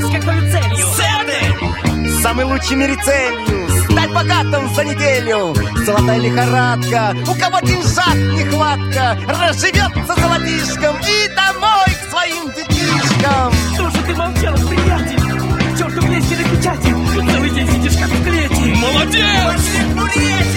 С 0.00 0.10
какой 0.10 0.50
целью? 0.50 0.86
Цены! 0.96 2.22
Самый 2.22 2.44
лучший 2.44 2.76
мире 2.76 2.96
целью 3.04 3.67
Стать 3.98 4.12
богатым 4.12 4.72
за 4.74 4.84
неделю. 4.84 5.54
Золотая 5.84 6.18
лихорадка 6.18 7.16
У 7.22 7.34
кого 7.34 7.58
деньжат 7.66 8.14
нехватка 8.14 9.18
Разживется 9.26 10.14
золотишком 10.14 10.96
И 10.98 11.28
домой 11.34 11.88
к 11.88 12.08
своим 12.08 12.46
детишкам. 12.54 13.52
Что 13.74 13.90
же 13.90 14.06
ты 14.06 14.14
молчал, 14.14 14.54
приятель? 14.68 15.76
Черту 15.76 16.06
влезьте 16.06 16.36
на 16.36 16.44
печати. 16.44 17.32
Целый 17.32 17.50
день 17.50 17.68
сидишь 17.72 17.96
как 17.96 18.08
в 18.08 18.22
клете. 18.22 18.76
Молодец! 18.76 19.62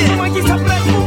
Помоги 0.07 0.41
собрать 0.41 1.00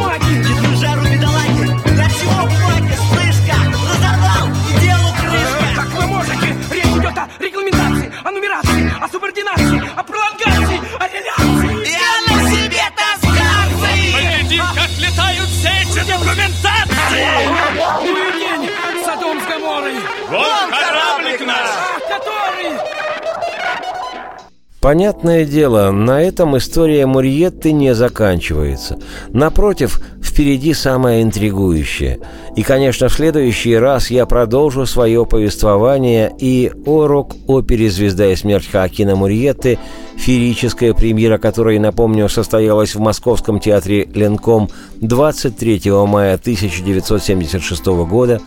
Понятное 24.84 25.46
дело, 25.46 25.90
на 25.92 26.20
этом 26.20 26.58
история 26.58 27.06
Мурьетты 27.06 27.72
не 27.72 27.94
заканчивается. 27.94 28.98
Напротив, 29.30 29.98
впереди 30.22 30.74
самое 30.74 31.22
интригующее. 31.22 32.18
И, 32.54 32.62
конечно, 32.62 33.08
в 33.08 33.14
следующий 33.14 33.76
раз 33.76 34.10
я 34.10 34.26
продолжу 34.26 34.84
свое 34.84 35.24
повествование 35.24 36.30
и 36.38 36.70
о 36.84 37.06
рок-опере 37.06 37.88
«Звезда 37.88 38.30
и 38.30 38.36
смерть» 38.36 38.68
Хоакина 38.70 39.16
Мурьетты, 39.16 39.78
феерическая 40.18 40.92
премьера 40.92 41.38
которой, 41.38 41.78
напомню, 41.78 42.28
состоялась 42.28 42.94
в 42.94 43.00
Московском 43.00 43.60
театре 43.60 44.06
«Ленком» 44.12 44.68
23 45.00 45.80
мая 46.06 46.34
1976 46.34 47.86
года, 47.86 48.38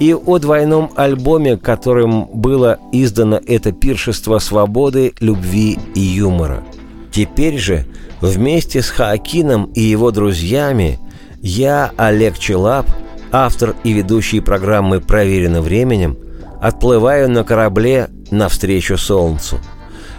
и 0.00 0.14
о 0.14 0.38
двойном 0.38 0.90
альбоме, 0.96 1.56
которым 1.56 2.26
было 2.32 2.78
издано 2.90 3.40
это 3.46 3.70
пиршество 3.70 4.38
свободы, 4.38 5.12
любви 5.20 5.78
и 5.94 6.00
юмора. 6.00 6.64
Теперь 7.12 7.58
же, 7.58 7.86
вместе 8.20 8.82
с 8.82 8.88
Хаакином 8.88 9.66
и 9.66 9.80
его 9.80 10.10
друзьями, 10.10 10.98
я, 11.42 11.92
Олег 11.96 12.38
Челап, 12.38 12.86
автор 13.30 13.76
и 13.84 13.92
ведущий 13.92 14.40
программы 14.40 15.00
«Проверено 15.00 15.60
временем», 15.60 16.16
отплываю 16.60 17.30
на 17.30 17.44
корабле 17.44 18.08
навстречу 18.30 18.96
солнцу. 18.96 19.58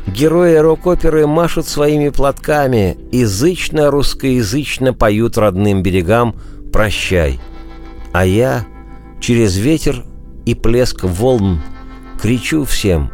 Герои 0.07 0.55
рок-оперы 0.55 1.25
машут 1.27 1.67
своими 1.67 2.09
платками, 2.09 2.97
язычно-русскоязычно 3.11 4.93
поют 4.93 5.37
родным 5.37 5.81
берегам 5.81 6.35
«Прощай». 6.71 7.39
А 8.11 8.25
я 8.25 8.65
через 9.21 9.55
ветер 9.55 10.03
и 10.45 10.55
плеск 10.55 11.03
волн 11.03 11.61
кричу 12.19 12.65
всем 12.65 13.11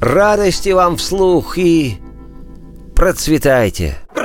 «Радости 0.00 0.70
вам 0.70 0.96
вслух 0.96 1.58
и 1.58 1.98
процветайте!» 2.94 3.98
Мы 4.16 4.24